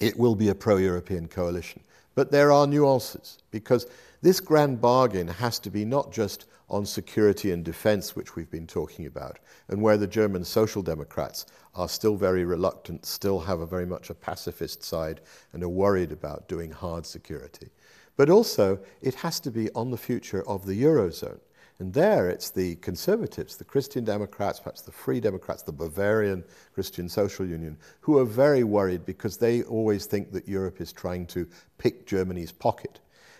it 0.00 0.16
will 0.16 0.34
be 0.34 0.48
a 0.48 0.54
pro 0.54 0.76
European 0.76 1.26
coalition. 1.26 1.80
But 2.18 2.32
there 2.32 2.50
are 2.50 2.66
nuances 2.66 3.38
because 3.52 3.86
this 4.22 4.40
grand 4.40 4.80
bargain 4.80 5.28
has 5.28 5.60
to 5.60 5.70
be 5.70 5.84
not 5.84 6.10
just 6.10 6.46
on 6.68 6.84
security 6.84 7.52
and 7.52 7.64
defense, 7.64 8.16
which 8.16 8.34
we've 8.34 8.50
been 8.50 8.66
talking 8.66 9.06
about, 9.06 9.38
and 9.68 9.80
where 9.80 9.96
the 9.96 10.08
German 10.08 10.44
Social 10.44 10.82
Democrats 10.82 11.46
are 11.76 11.88
still 11.88 12.16
very 12.16 12.44
reluctant, 12.44 13.06
still 13.06 13.38
have 13.38 13.60
a 13.60 13.66
very 13.66 13.86
much 13.86 14.10
a 14.10 14.14
pacifist 14.14 14.82
side, 14.82 15.20
and 15.52 15.62
are 15.62 15.68
worried 15.68 16.10
about 16.10 16.48
doing 16.48 16.72
hard 16.72 17.06
security. 17.06 17.70
But 18.16 18.30
also, 18.30 18.80
it 19.00 19.14
has 19.14 19.38
to 19.38 19.52
be 19.52 19.70
on 19.76 19.92
the 19.92 19.96
future 19.96 20.42
of 20.48 20.66
the 20.66 20.82
Eurozone. 20.82 21.38
And 21.80 21.94
there 21.94 22.28
it's 22.28 22.50
the 22.50 22.74
conservatives, 22.76 23.56
the 23.56 23.64
Christian 23.64 24.04
Democrats, 24.04 24.58
perhaps 24.58 24.82
the 24.82 24.90
Free 24.90 25.20
Democrats, 25.20 25.62
the 25.62 25.72
Bavarian 25.72 26.42
Christian 26.74 27.08
Social 27.08 27.46
Union, 27.46 27.76
who 28.00 28.18
are 28.18 28.24
very 28.24 28.64
worried 28.64 29.06
because 29.06 29.36
they 29.36 29.62
always 29.62 30.06
think 30.06 30.32
that 30.32 30.48
Europe 30.48 30.80
is 30.80 30.92
trying 30.92 31.26
to 31.26 31.46
pick 31.78 32.04
Germany's 32.04 32.50
pocket. 32.50 32.98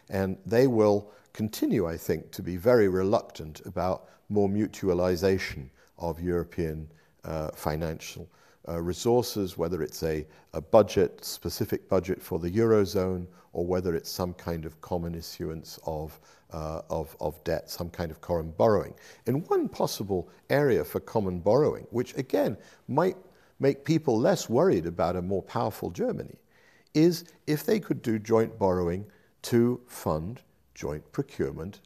And 0.08 0.38
they 0.46 0.68
will 0.68 1.10
continue, 1.32 1.86
I 1.88 1.96
think, 1.96 2.30
to 2.32 2.42
be 2.42 2.56
very 2.56 2.88
reluctant 2.88 3.60
about 3.66 4.08
more 4.28 4.48
mutualization 4.48 5.68
of 5.98 6.20
European 6.20 6.88
uh, 7.24 7.48
financial 7.50 8.28
uh, 8.68 8.80
resources, 8.80 9.58
whether 9.58 9.82
it's 9.82 10.02
a, 10.04 10.24
a 10.52 10.60
budget, 10.60 11.24
specific 11.24 11.88
budget 11.88 12.22
for 12.22 12.38
the 12.38 12.50
Eurozone, 12.50 13.26
or 13.52 13.66
whether 13.66 13.96
it's 13.96 14.10
some 14.10 14.34
kind 14.34 14.64
of 14.64 14.80
common 14.80 15.14
issuance 15.14 15.78
of 15.84 16.20
uh, 16.52 16.82
of, 16.90 17.16
of 17.20 17.42
debt, 17.44 17.70
some 17.70 17.90
kind 17.90 18.10
of 18.10 18.20
common 18.20 18.50
borrowing. 18.52 18.94
And 19.26 19.46
one 19.48 19.68
possible 19.68 20.28
area 20.50 20.84
for 20.84 21.00
common 21.00 21.40
borrowing, 21.40 21.86
which 21.90 22.16
again 22.16 22.56
might 22.88 23.16
make 23.60 23.84
people 23.84 24.18
less 24.18 24.48
worried 24.48 24.86
about 24.86 25.16
a 25.16 25.22
more 25.22 25.42
powerful 25.42 25.90
Germany, 25.90 26.36
is 26.94 27.24
if 27.46 27.64
they 27.64 27.80
could 27.80 28.02
do 28.02 28.18
joint 28.18 28.58
borrowing 28.58 29.04
to 29.42 29.80
fund 29.86 30.40
joint 30.74 31.10
procurement 31.12 31.80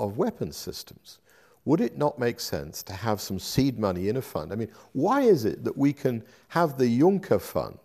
of 0.00 0.18
weapons 0.18 0.56
systems. 0.56 1.18
Would 1.64 1.80
it 1.80 1.96
not 1.96 2.18
make 2.18 2.40
sense 2.40 2.82
to 2.84 2.92
have 2.92 3.20
some 3.20 3.38
seed 3.38 3.78
money 3.78 4.08
in 4.08 4.16
a 4.16 4.22
fund? 4.22 4.52
I 4.52 4.56
mean, 4.56 4.70
why 4.94 5.20
is 5.20 5.44
it 5.44 5.62
that 5.62 5.76
we 5.76 5.92
can 5.92 6.24
have 6.48 6.76
the 6.76 7.00
Juncker 7.00 7.40
Fund, 7.40 7.78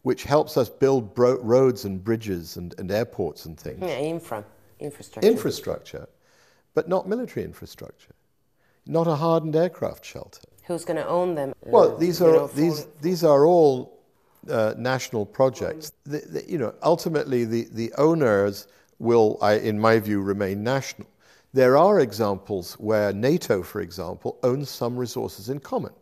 which 0.00 0.22
helps 0.22 0.56
us 0.56 0.70
build 0.70 1.14
bro- 1.14 1.40
roads 1.42 1.84
and 1.84 2.02
bridges 2.02 2.56
and, 2.56 2.74
and 2.78 2.90
airports 2.90 3.44
and 3.44 3.60
things? 3.60 3.80
Yeah, 3.82 3.98
infra 3.98 4.44
infrastructure. 4.80 5.28
Infrastructure, 5.28 6.08
but 6.74 6.88
not 6.88 7.08
military 7.08 7.44
infrastructure, 7.44 8.14
not 8.86 9.06
a 9.06 9.14
hardened 9.14 9.56
aircraft 9.56 10.04
shelter. 10.04 10.42
Who's 10.66 10.84
going 10.84 10.98
to 10.98 11.06
own 11.06 11.34
them? 11.34 11.52
Well, 11.62 11.96
these 11.96 12.22
are 12.22 12.32
know, 12.32 12.46
these 12.46 12.86
these 13.00 13.24
are 13.24 13.44
all 13.44 13.98
uh, 14.48 14.74
national 14.76 15.26
projects. 15.26 15.92
The, 16.04 16.18
the, 16.18 16.50
you 16.50 16.58
know, 16.58 16.74
ultimately, 16.82 17.44
the, 17.44 17.66
the 17.72 17.92
owners 17.98 18.66
will, 18.98 19.38
I, 19.42 19.54
in 19.54 19.78
my 19.78 19.98
view, 19.98 20.20
remain 20.20 20.62
national. 20.62 21.08
There 21.52 21.76
are 21.76 22.00
examples 22.00 22.74
where 22.74 23.12
NATO, 23.12 23.62
for 23.62 23.80
example, 23.80 24.38
owns 24.42 24.70
some 24.70 24.96
resources 24.96 25.48
in 25.48 25.58
common. 25.58 25.92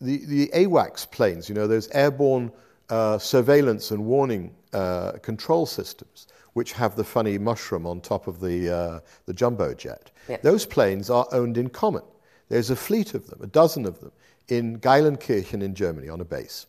The, 0.00 0.24
the 0.26 0.48
AWACS 0.48 1.10
planes, 1.10 1.48
you 1.48 1.54
know, 1.54 1.66
those 1.66 1.88
airborne 1.92 2.50
uh, 2.88 3.18
surveillance 3.18 3.92
and 3.92 4.04
warning 4.04 4.52
uh, 4.72 5.12
control 5.22 5.66
systems, 5.66 6.26
which 6.54 6.72
have 6.72 6.96
the 6.96 7.04
funny 7.04 7.38
mushroom 7.38 7.86
on 7.86 8.00
top 8.00 8.26
of 8.26 8.40
the, 8.40 8.74
uh, 8.74 9.00
the 9.26 9.34
jumbo 9.34 9.74
jet. 9.74 10.10
Those 10.42 10.66
planes 10.66 11.10
are 11.10 11.26
owned 11.32 11.56
in 11.56 11.68
common. 11.70 12.02
There's 12.48 12.70
a 12.70 12.76
fleet 12.76 13.14
of 13.14 13.26
them, 13.28 13.40
a 13.42 13.46
dozen 13.46 13.86
of 13.86 14.00
them, 14.00 14.12
in 14.48 14.80
Geilenkirchen 14.80 15.62
in 15.62 15.74
Germany 15.74 16.08
on 16.08 16.20
a 16.20 16.24
base. 16.24 16.66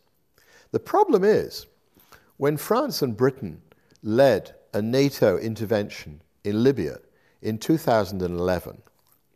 The 0.71 0.79
problem 0.79 1.23
is, 1.23 1.65
when 2.37 2.57
France 2.57 3.01
and 3.01 3.17
Britain 3.17 3.61
led 4.03 4.55
a 4.73 4.81
NATO 4.81 5.37
intervention 5.37 6.21
in 6.43 6.63
Libya 6.63 6.99
in 7.41 7.57
2011, 7.57 8.81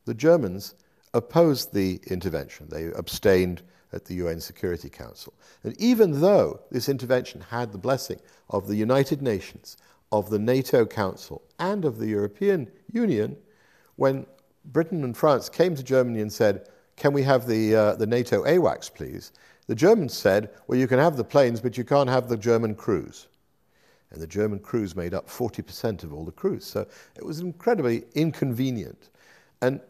the 0.05 0.13
Germans 0.13 0.75
opposed 1.13 1.73
the 1.73 1.99
intervention. 2.07 2.67
They 2.69 2.85
abstained 2.85 3.63
at 3.93 4.05
the 4.05 4.15
UN 4.15 4.39
Security 4.39 4.89
Council. 4.89 5.33
And 5.63 5.79
even 5.81 6.21
though 6.21 6.59
this 6.71 6.89
intervention 6.89 7.41
had 7.41 7.71
the 7.71 7.77
blessing 7.77 8.19
of 8.49 8.67
the 8.67 8.75
United 8.75 9.21
Nations, 9.21 9.77
of 10.11 10.29
the 10.29 10.39
NATO 10.39 10.85
Council, 10.85 11.41
and 11.59 11.85
of 11.85 11.97
the 11.97 12.07
European 12.07 12.71
Union, 12.91 13.35
when 13.95 14.25
Britain 14.65 15.03
and 15.03 15.15
France 15.15 15.49
came 15.49 15.75
to 15.75 15.83
Germany 15.83 16.21
and 16.21 16.31
said, 16.31 16.69
Can 16.95 17.13
we 17.13 17.23
have 17.23 17.47
the, 17.47 17.75
uh, 17.75 17.95
the 17.95 18.07
NATO 18.07 18.43
AWACS, 18.43 18.93
please? 18.93 19.31
The 19.67 19.75
Germans 19.75 20.13
said, 20.13 20.49
Well, 20.67 20.79
you 20.79 20.87
can 20.87 20.99
have 20.99 21.17
the 21.17 21.23
planes, 21.23 21.61
but 21.61 21.77
you 21.77 21.83
can't 21.83 22.09
have 22.09 22.27
the 22.27 22.37
German 22.37 22.75
crews. 22.75 23.27
And 24.11 24.21
the 24.21 24.27
German 24.27 24.59
crews 24.59 24.95
made 24.95 25.13
up 25.13 25.27
40% 25.27 26.03
of 26.03 26.13
all 26.13 26.23
the 26.23 26.31
crews. 26.31 26.65
So 26.65 26.87
it 27.15 27.25
was 27.25 27.39
incredibly 27.39 28.03
inconvenient. 28.13 29.09
And 29.61 29.81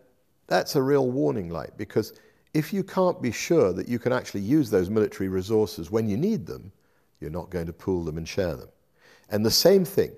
that's 0.48 0.76
a 0.76 0.82
real 0.82 1.12
warning 1.12 1.50
light 1.50 1.78
because 1.78 2.14
if 2.54 2.72
you 2.72 2.84
can't 2.84 3.22
be 3.22 3.32
sure 3.32 3.74
that 3.74 3.90
you 3.90 4.00
can 4.00 4.14
actually 4.14 4.42
use 4.42 4.70
those 4.70 4.90
military 4.90 5.28
resources 5.28 5.92
when 5.92 6.08
you 6.08 6.18
need 6.18 6.46
them, 6.46 6.72
you're 7.20 7.30
not 7.30 7.50
going 7.50 7.66
to 7.66 7.74
pool 7.74 8.04
them 8.04 8.18
and 8.18 8.28
share 8.28 8.56
them. 8.56 8.70
And 9.30 9.46
the 9.46 9.52
same 9.52 9.86
thing, 9.86 10.12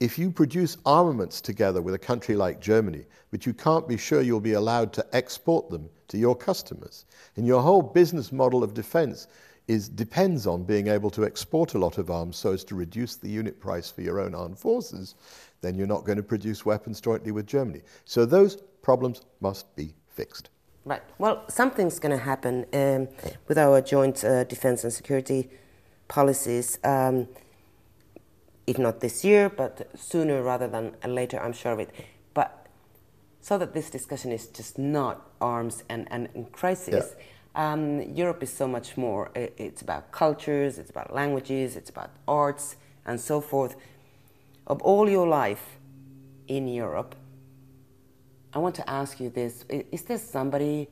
if 0.00 0.18
you 0.18 0.30
produce 0.30 0.76
armaments 0.84 1.40
together 1.40 1.80
with 1.80 1.94
a 1.94 1.98
country 1.98 2.34
like 2.36 2.60
Germany, 2.60 3.04
but 3.30 3.46
you 3.46 3.54
can't 3.54 3.88
be 3.88 3.96
sure 3.96 4.22
you'll 4.22 4.40
be 4.40 4.54
allowed 4.54 4.92
to 4.94 5.06
export 5.12 5.70
them 5.70 5.88
to 6.08 6.18
your 6.18 6.36
customers, 6.36 7.06
and 7.36 7.46
your 7.46 7.62
whole 7.62 7.82
business 7.82 8.32
model 8.32 8.62
of 8.62 8.74
defense 8.74 9.26
is, 9.66 9.88
depends 9.88 10.46
on 10.46 10.62
being 10.64 10.88
able 10.88 11.10
to 11.10 11.24
export 11.24 11.74
a 11.74 11.78
lot 11.78 11.98
of 11.98 12.10
arms 12.10 12.36
so 12.36 12.52
as 12.52 12.64
to 12.64 12.74
reduce 12.74 13.16
the 13.16 13.28
unit 13.28 13.58
price 13.60 13.90
for 13.90 14.02
your 14.02 14.20
own 14.20 14.34
armed 14.34 14.58
forces, 14.58 15.14
then 15.62 15.78
you're 15.78 15.86
not 15.86 16.04
going 16.04 16.16
to 16.16 16.22
produce 16.22 16.66
weapons 16.66 17.00
jointly 17.00 17.32
with 17.32 17.46
Germany. 17.46 17.80
So 18.04 18.26
those 18.26 18.56
problems 18.82 19.22
must 19.40 19.74
be 19.76 19.94
fixed. 20.08 20.50
Right. 20.84 21.02
Well, 21.18 21.44
something's 21.48 21.98
going 21.98 22.16
to 22.16 22.22
happen 22.22 22.66
um, 22.74 23.08
with 23.48 23.56
our 23.56 23.80
joint 23.80 24.22
uh, 24.22 24.44
defense 24.44 24.84
and 24.84 24.92
security 24.92 25.48
policies, 26.08 26.78
um, 26.84 27.26
if 28.66 28.78
not 28.78 29.00
this 29.00 29.24
year, 29.24 29.48
but 29.48 29.88
sooner 29.98 30.42
rather 30.42 30.68
than 30.68 30.94
later, 31.06 31.40
I'm 31.42 31.52
sure 31.52 31.72
of 31.72 31.80
it. 31.80 31.90
But 32.32 32.66
so 33.40 33.58
that 33.58 33.74
this 33.74 33.90
discussion 33.90 34.32
is 34.32 34.46
just 34.46 34.78
not 34.78 35.30
arms 35.40 35.84
and, 35.88 36.08
and, 36.10 36.28
and 36.34 36.50
crisis, 36.50 37.14
yeah. 37.54 37.72
um, 37.72 38.00
Europe 38.02 38.42
is 38.42 38.52
so 38.52 38.66
much 38.66 38.96
more. 38.96 39.30
It's 39.34 39.82
about 39.82 40.12
cultures, 40.12 40.78
it's 40.78 40.90
about 40.90 41.12
languages, 41.12 41.76
it's 41.76 41.90
about 41.90 42.10
arts, 42.26 42.76
and 43.04 43.20
so 43.20 43.40
forth. 43.40 43.76
Of 44.66 44.80
all 44.80 45.10
your 45.10 45.28
life 45.28 45.78
in 46.48 46.68
Europe, 46.68 47.14
I 48.54 48.58
want 48.60 48.76
to 48.76 48.88
ask 48.88 49.20
you 49.20 49.28
this 49.28 49.64
Is 49.68 50.02
there 50.02 50.18
somebody 50.18 50.88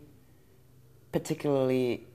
particularly 1.10 2.06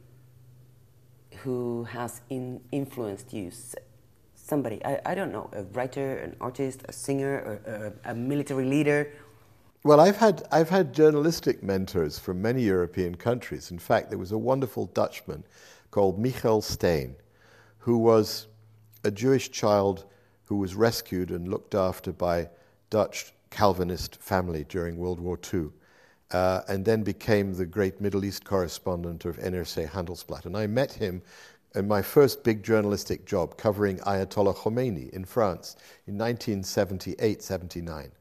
who 1.37 1.85
has 1.85 2.21
in, 2.29 2.61
influenced 2.71 3.33
you? 3.33 3.51
Somebody, 4.47 4.83
I, 4.85 5.01
I 5.05 5.13
don't 5.13 5.33
know, 5.33 5.49
a 5.51 5.63
writer, 5.63 6.19
an 6.19 6.37
artist, 6.39 6.83
a 6.87 6.93
singer, 6.93 7.59
or, 7.65 7.93
a 8.05 8.15
military 8.15 8.63
leader? 8.63 9.11
Well, 9.83 9.99
I've 9.99 10.15
had, 10.15 10.43
I've 10.53 10.69
had 10.69 10.93
journalistic 10.93 11.63
mentors 11.63 12.17
from 12.17 12.41
many 12.41 12.61
European 12.61 13.15
countries. 13.15 13.71
In 13.71 13.79
fact, 13.79 14.09
there 14.09 14.17
was 14.17 14.31
a 14.31 14.37
wonderful 14.37 14.85
Dutchman 14.85 15.43
called 15.91 16.17
Michiel 16.17 16.63
Steen, 16.63 17.17
who 17.79 17.97
was 17.97 18.47
a 19.03 19.11
Jewish 19.11 19.51
child 19.51 20.05
who 20.45 20.55
was 20.55 20.75
rescued 20.75 21.31
and 21.31 21.49
looked 21.49 21.75
after 21.75 22.13
by 22.13 22.49
Dutch 22.89 23.33
Calvinist 23.49 24.15
family 24.21 24.63
during 24.69 24.95
World 24.95 25.19
War 25.19 25.37
II, 25.53 25.71
uh, 26.31 26.61
and 26.69 26.85
then 26.85 27.03
became 27.03 27.53
the 27.53 27.65
great 27.65 27.99
Middle 27.99 28.23
East 28.23 28.45
correspondent 28.45 29.25
of 29.25 29.35
NRC 29.39 29.89
Handelsblad. 29.89 30.45
And 30.45 30.55
I 30.55 30.67
met 30.67 30.93
him 30.93 31.21
in 31.75 31.87
my 31.87 32.01
first 32.01 32.43
big 32.43 32.63
journalistic 32.63 33.25
job 33.25 33.57
covering 33.57 33.97
Ayatollah 33.99 34.55
Khomeini 34.55 35.09
in 35.11 35.25
France 35.25 35.75
in 36.07 36.17
1978 36.17 37.41
79. 37.41 38.11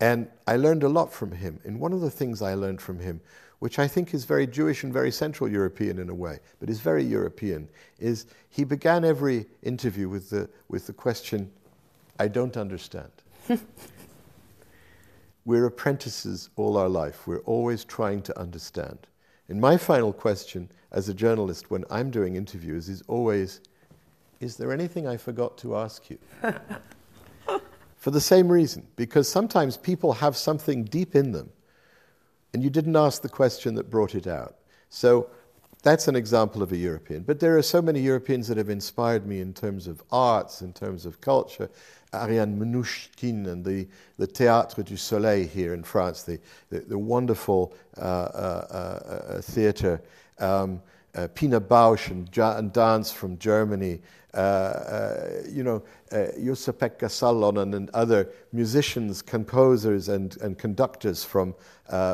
And 0.00 0.28
I 0.46 0.56
learned 0.56 0.82
a 0.82 0.88
lot 0.88 1.12
from 1.12 1.32
him. 1.32 1.58
And 1.64 1.80
one 1.80 1.92
of 1.92 2.00
the 2.00 2.10
things 2.10 2.42
I 2.42 2.54
learned 2.54 2.80
from 2.80 2.98
him, 2.98 3.20
which 3.60 3.78
I 3.78 3.88
think 3.88 4.12
is 4.12 4.24
very 4.24 4.46
Jewish 4.46 4.84
and 4.84 4.92
very 4.92 5.10
Central 5.10 5.50
European 5.50 5.98
in 5.98 6.10
a 6.10 6.14
way, 6.14 6.38
but 6.60 6.68
is 6.68 6.80
very 6.80 7.02
European, 7.02 7.68
is 7.98 8.26
he 8.50 8.64
began 8.64 9.04
every 9.04 9.46
interview 9.62 10.08
with 10.08 10.28
the, 10.28 10.50
with 10.68 10.86
the 10.86 10.92
question, 10.92 11.50
I 12.18 12.28
don't 12.28 12.56
understand. 12.56 13.10
We're 15.44 15.66
apprentices 15.66 16.50
all 16.56 16.76
our 16.76 16.88
life. 16.88 17.26
We're 17.26 17.40
always 17.40 17.84
trying 17.84 18.22
to 18.22 18.38
understand. 18.38 19.06
And 19.48 19.60
my 19.60 19.76
final 19.76 20.12
question 20.12 20.68
as 20.90 21.08
a 21.08 21.14
journalist 21.14 21.70
when 21.70 21.84
I'm 21.90 22.10
doing 22.10 22.36
interviews 22.36 22.88
is 22.88 23.02
always 23.08 23.60
Is 24.40 24.56
there 24.56 24.72
anything 24.72 25.06
I 25.06 25.16
forgot 25.16 25.56
to 25.58 25.76
ask 25.76 26.10
you? 26.10 26.18
For 27.96 28.10
the 28.10 28.20
same 28.20 28.48
reason, 28.48 28.86
because 28.96 29.28
sometimes 29.28 29.76
people 29.76 30.12
have 30.14 30.36
something 30.36 30.84
deep 30.84 31.16
in 31.16 31.32
them 31.32 31.50
and 32.56 32.62
you 32.62 32.70
didn't 32.70 32.96
ask 32.96 33.20
the 33.20 33.28
question 33.28 33.74
that 33.74 33.90
brought 33.90 34.14
it 34.14 34.26
out. 34.26 34.56
So 34.88 35.28
that's 35.86 36.08
an 36.08 36.16
example 36.16 36.64
of 36.64 36.72
a 36.72 36.76
European. 36.76 37.22
But 37.22 37.38
there 37.38 37.56
are 37.56 37.62
so 37.62 37.80
many 37.80 38.00
Europeans 38.00 38.48
that 38.48 38.56
have 38.56 38.70
inspired 38.70 39.24
me 39.24 39.40
in 39.40 39.54
terms 39.54 39.86
of 39.86 40.02
arts, 40.10 40.60
in 40.60 40.72
terms 40.72 41.06
of 41.06 41.20
culture. 41.20 41.70
Ariane 42.12 42.58
Mnouchkine 42.58 43.46
and 43.46 43.64
the, 43.64 43.86
the 44.18 44.26
Théâtre 44.26 44.84
du 44.84 44.96
Soleil 44.96 45.46
here 45.46 45.74
in 45.74 45.84
France, 45.84 46.24
the, 46.24 46.40
the, 46.70 46.80
the 46.80 46.98
wonderful 46.98 47.72
uh, 47.98 48.00
uh, 48.00 48.66
uh, 48.68 49.12
uh 49.34 49.40
theatre. 49.40 50.02
Um, 50.40 50.82
uh, 51.14 51.28
Pina 51.28 51.60
Bausch 51.60 52.10
and, 52.10 52.28
ja- 52.36 52.58
and, 52.58 52.72
dance 52.72 53.12
from 53.12 53.38
Germany, 53.38 54.00
uh, 54.34 55.28
you 55.48 55.62
know, 55.62 55.84
uh, 56.10 56.32
Juha-Pekka 56.36 57.06
Salonen 57.06 57.76
and 57.76 57.90
other 57.90 58.28
musicians, 58.52 59.22
composers, 59.22 60.08
and, 60.08 60.36
and 60.42 60.58
conductors 60.58 61.22
from, 61.22 61.54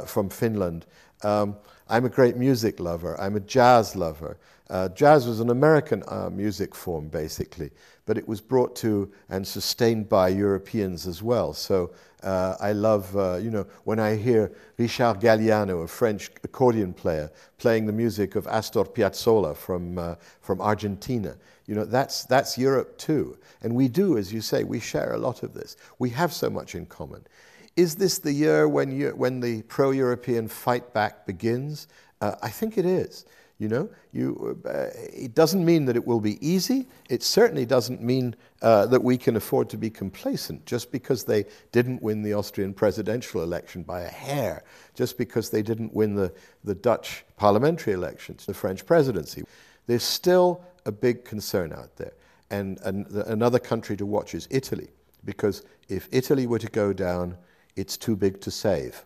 from 0.05 0.29
Finland. 0.29 0.85
Um, 1.23 1.57
I'm 1.89 2.05
a 2.05 2.09
great 2.09 2.37
music 2.37 2.81
lover. 2.81 3.21
I'm 3.21 3.37
a 3.37 3.41
jazz 3.41 3.97
lover. 3.97 4.39
Uh, 4.71 4.89
jazz 4.89 5.27
was 5.27 5.41
an 5.41 5.51
American 5.51 6.03
uh, 6.09 6.31
music 6.31 6.75
form, 6.75 7.09
basically, 7.09 7.71
but 8.07 8.17
it 8.17 8.27
was 8.27 8.41
brought 8.41 8.75
to 8.77 9.13
and 9.29 9.47
sustained 9.47 10.09
by 10.09 10.29
Europeans 10.29 11.07
as 11.07 11.23
well. 11.23 11.53
So 11.53 11.91
uh, 12.23 12.57
I 12.61 12.73
love, 12.73 13.15
uh, 13.17 13.37
you 13.37 13.51
know, 13.51 13.67
when 13.85 13.99
I 13.99 14.17
hear 14.17 14.53
Richard 14.79 15.21
Galliano, 15.21 15.85
a 15.85 15.89
French 15.89 16.31
accordion 16.45 16.95
player, 16.95 17.31
playing 17.59 17.87
the 17.87 17.93
music 17.93 18.35
of 18.35 18.47
Astor 18.47 18.85
Piazzolla 18.85 19.55
from, 19.55 19.99
uh, 19.99 20.15
from 20.41 20.61
Argentina. 20.61 21.37
You 21.67 21.75
know, 21.75 21.85
that's, 21.85 22.25
that's 22.25 22.57
Europe 22.57 22.97
too. 22.97 23.37
And 23.63 23.75
we 23.75 23.89
do, 23.89 24.17
as 24.17 24.33
you 24.33 24.41
say, 24.41 24.65
we 24.65 24.81
share 24.81 25.13
a 25.13 25.19
lot 25.19 25.43
of 25.43 25.53
this. 25.53 25.77
We 25.99 26.11
have 26.11 26.33
so 26.33 26.49
much 26.49 26.75
in 26.75 26.87
common. 26.87 27.27
Is 27.77 27.97
this 27.97 28.19
the 28.19 28.33
year 28.33 28.69
when, 28.69 28.93
you, 28.93 29.11
when 29.11 29.41
the 29.41 29.63
pro 29.63 29.91
European 29.91 30.49
fight 30.49 30.93
back 30.93 31.27
begins? 31.27 31.89
Uh, 32.21 32.35
I 32.43 32.51
think 32.51 32.77
it 32.79 32.85
is. 32.85 33.25
You 33.59 33.69
know, 33.69 33.91
you, 34.13 34.61
uh, 34.67 34.87
it 34.97 35.37
doesn't 35.37 35.65
mean 35.65 35.85
that 35.85 35.95
it 35.95 36.05
will 36.05 36.21
be 36.21 36.45
easy. 36.45 36.89
It 37.09 37.23
certainly 37.23 37.65
doesn't 37.65 38.03
mean 38.03 38.35
uh, 38.61 38.87
that 38.87 39.05
we 39.05 39.17
can 39.17 39.37
afford 39.37 39.71
to 39.71 39.77
be 39.77 39.89
complacent 39.89 40.67
just 40.67 40.91
because 40.91 41.23
they 41.23 41.45
didn't 41.71 42.03
win 42.03 42.23
the 42.23 42.35
Austrian 42.35 42.75
presidential 42.75 43.41
election 43.41 43.85
by 43.85 44.01
a 44.01 44.09
hair, 44.09 44.65
just 44.97 45.17
because 45.17 45.51
they 45.51 45.63
didn't 45.63 45.95
win 45.95 46.17
the, 46.17 46.33
the 46.65 46.75
Dutch 46.75 47.25
parliamentary 47.37 47.93
elections, 47.93 48.47
the 48.47 48.55
French 48.55 48.85
presidency. 48.85 49.45
There's 49.87 50.03
still 50.03 50.65
a 50.85 50.91
big 50.91 51.25
concern 51.25 51.73
out 51.73 51.95
there. 51.97 52.15
And, 52.51 52.81
and 52.81 53.07
the, 53.07 53.31
another 53.31 53.61
country 53.61 53.97
to 53.99 54.07
watch 54.07 54.35
is 54.35 54.49
Italy, 54.51 54.89
because 55.25 55.63
if 55.89 56.09
Italy 56.11 56.49
were 56.49 56.59
to 56.59 56.69
go 56.71 56.93
down, 56.93 57.37
it's 57.77 57.97
too 57.97 58.17
big 58.17 58.41
to 58.41 58.51
save. 58.51 59.05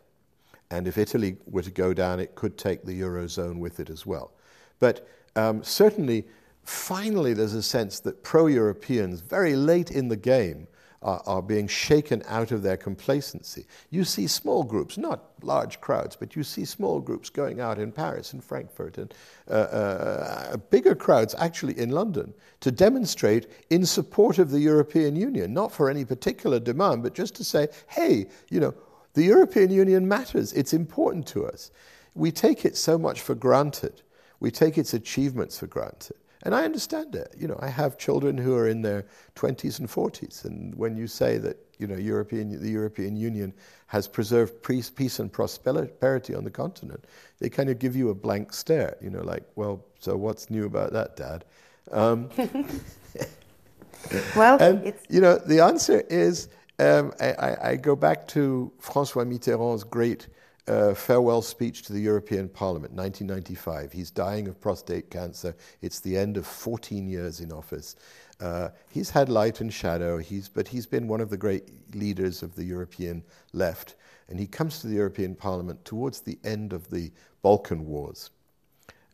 And 0.70 0.88
if 0.88 0.98
Italy 0.98 1.36
were 1.46 1.62
to 1.62 1.70
go 1.70 1.94
down, 1.94 2.20
it 2.20 2.34
could 2.34 2.58
take 2.58 2.84
the 2.84 3.00
Eurozone 3.00 3.58
with 3.58 3.78
it 3.78 3.88
as 3.90 4.04
well. 4.04 4.32
But 4.78 5.08
um, 5.36 5.62
certainly, 5.62 6.26
finally, 6.64 7.34
there's 7.34 7.54
a 7.54 7.62
sense 7.62 8.00
that 8.00 8.22
pro 8.22 8.46
Europeans, 8.46 9.20
very 9.20 9.54
late 9.54 9.90
in 9.90 10.08
the 10.08 10.16
game, 10.16 10.66
are, 11.02 11.22
are, 11.26 11.42
being 11.42 11.68
shaken 11.68 12.22
out 12.26 12.52
of 12.52 12.62
their 12.62 12.76
complacency. 12.76 13.66
You 13.90 14.04
see 14.04 14.26
small 14.26 14.62
groups, 14.62 14.98
not 14.98 15.24
large 15.42 15.80
crowds, 15.80 16.16
but 16.16 16.34
you 16.34 16.42
see 16.42 16.64
small 16.64 17.00
groups 17.00 17.30
going 17.30 17.60
out 17.60 17.78
in 17.78 17.92
Paris 17.92 18.32
and 18.32 18.42
Frankfurt 18.42 18.98
and 18.98 19.14
uh, 19.48 19.52
uh, 19.52 20.56
bigger 20.70 20.94
crowds 20.94 21.34
actually 21.38 21.78
in 21.78 21.90
London 21.90 22.32
to 22.60 22.70
demonstrate 22.70 23.46
in 23.70 23.84
support 23.84 24.38
of 24.38 24.50
the 24.50 24.60
European 24.60 25.16
Union, 25.16 25.52
not 25.52 25.72
for 25.72 25.90
any 25.90 26.04
particular 26.04 26.58
demand, 26.58 27.02
but 27.02 27.14
just 27.14 27.34
to 27.36 27.44
say, 27.44 27.68
hey, 27.88 28.26
you 28.50 28.60
know, 28.60 28.74
the 29.14 29.24
European 29.24 29.70
Union 29.70 30.06
matters, 30.06 30.52
it's 30.52 30.72
important 30.72 31.26
to 31.28 31.46
us. 31.46 31.70
We 32.14 32.30
take 32.32 32.64
it 32.64 32.76
so 32.76 32.98
much 32.98 33.20
for 33.20 33.34
granted, 33.34 34.02
we 34.40 34.50
take 34.50 34.76
its 34.76 34.92
achievements 34.94 35.58
for 35.58 35.66
granted. 35.66 36.16
And 36.42 36.54
I 36.54 36.64
understand 36.64 37.14
it. 37.14 37.34
You 37.38 37.48
know, 37.48 37.58
I 37.60 37.68
have 37.68 37.98
children 37.98 38.36
who 38.36 38.54
are 38.54 38.68
in 38.68 38.82
their 38.82 39.06
20s 39.36 39.78
and 39.78 39.88
40s, 39.88 40.44
and 40.44 40.74
when 40.74 40.96
you 40.96 41.06
say 41.06 41.38
that 41.38 41.56
you 41.78 41.86
know 41.86 41.96
European, 41.96 42.60
the 42.60 42.70
European 42.70 43.16
Union 43.16 43.54
has 43.86 44.08
preserved 44.08 44.62
peace, 44.62 45.18
and 45.18 45.32
prosperity 45.32 46.34
on 46.34 46.44
the 46.44 46.50
continent, 46.50 47.04
they 47.38 47.48
kind 47.48 47.70
of 47.70 47.78
give 47.78 47.96
you 47.96 48.10
a 48.10 48.14
blank 48.14 48.52
stare. 48.52 48.96
You 49.00 49.10
know, 49.10 49.22
like, 49.22 49.44
well, 49.54 49.84
so 49.98 50.16
what's 50.16 50.50
new 50.50 50.66
about 50.66 50.92
that, 50.92 51.16
Dad? 51.16 51.44
Um, 51.92 52.30
well, 54.36 54.60
and, 54.60 54.92
you 55.08 55.20
know, 55.20 55.38
the 55.38 55.60
answer 55.60 56.00
is 56.08 56.48
um, 56.78 57.12
I, 57.20 57.56
I, 57.62 57.76
go 57.76 57.96
back 57.96 58.28
to 58.28 58.70
Francois 58.80 59.24
Mitterrand's 59.24 59.84
great 59.84 60.26
uh, 60.68 60.94
farewell 60.94 61.42
speech 61.42 61.82
to 61.82 61.92
the 61.92 62.00
European 62.00 62.48
Parliament, 62.48 62.92
1995. 62.92 63.92
He's 63.92 64.10
dying 64.10 64.48
of 64.48 64.60
prostate 64.60 65.10
cancer. 65.10 65.54
It's 65.80 66.00
the 66.00 66.16
end 66.16 66.36
of 66.36 66.46
14 66.46 67.08
years 67.08 67.40
in 67.40 67.52
office. 67.52 67.96
Uh, 68.40 68.68
he's 68.90 69.10
had 69.10 69.28
light 69.28 69.60
and 69.60 69.72
shadow, 69.72 70.18
he's, 70.18 70.48
but 70.48 70.68
he's 70.68 70.86
been 70.86 71.08
one 71.08 71.20
of 71.20 71.30
the 71.30 71.36
great 71.36 71.94
leaders 71.94 72.42
of 72.42 72.54
the 72.54 72.64
European 72.64 73.22
left. 73.52 73.94
And 74.28 74.38
he 74.40 74.46
comes 74.46 74.80
to 74.80 74.88
the 74.88 74.96
European 74.96 75.34
Parliament 75.34 75.84
towards 75.84 76.20
the 76.20 76.38
end 76.44 76.72
of 76.72 76.90
the 76.90 77.12
Balkan 77.42 77.86
Wars. 77.86 78.30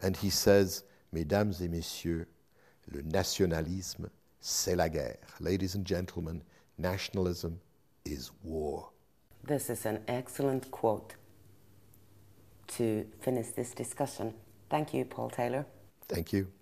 And 0.01 0.17
he 0.17 0.31
says, 0.31 0.85
Mesdames 1.13 1.61
et 1.61 1.69
Messieurs, 1.69 2.27
le 2.91 3.03
nationalisme, 3.03 4.09
c'est 4.41 4.75
la 4.75 4.89
guerre. 4.89 5.19
Ladies 5.39 5.75
and 5.75 5.85
gentlemen, 5.85 6.43
nationalism 6.79 7.61
is 8.05 8.31
war. 8.43 8.89
This 9.45 9.69
is 9.69 9.87
an 9.87 10.01
excellent 10.09 10.71
quote 10.71 11.15
to 12.69 13.07
finish 13.21 13.49
this 13.49 13.73
discussion. 13.73 14.35
Thank 14.71 14.95
you, 14.95 15.05
Paul 15.05 15.31
Taylor. 15.31 15.67
Thank 16.09 16.33
you. 16.33 16.49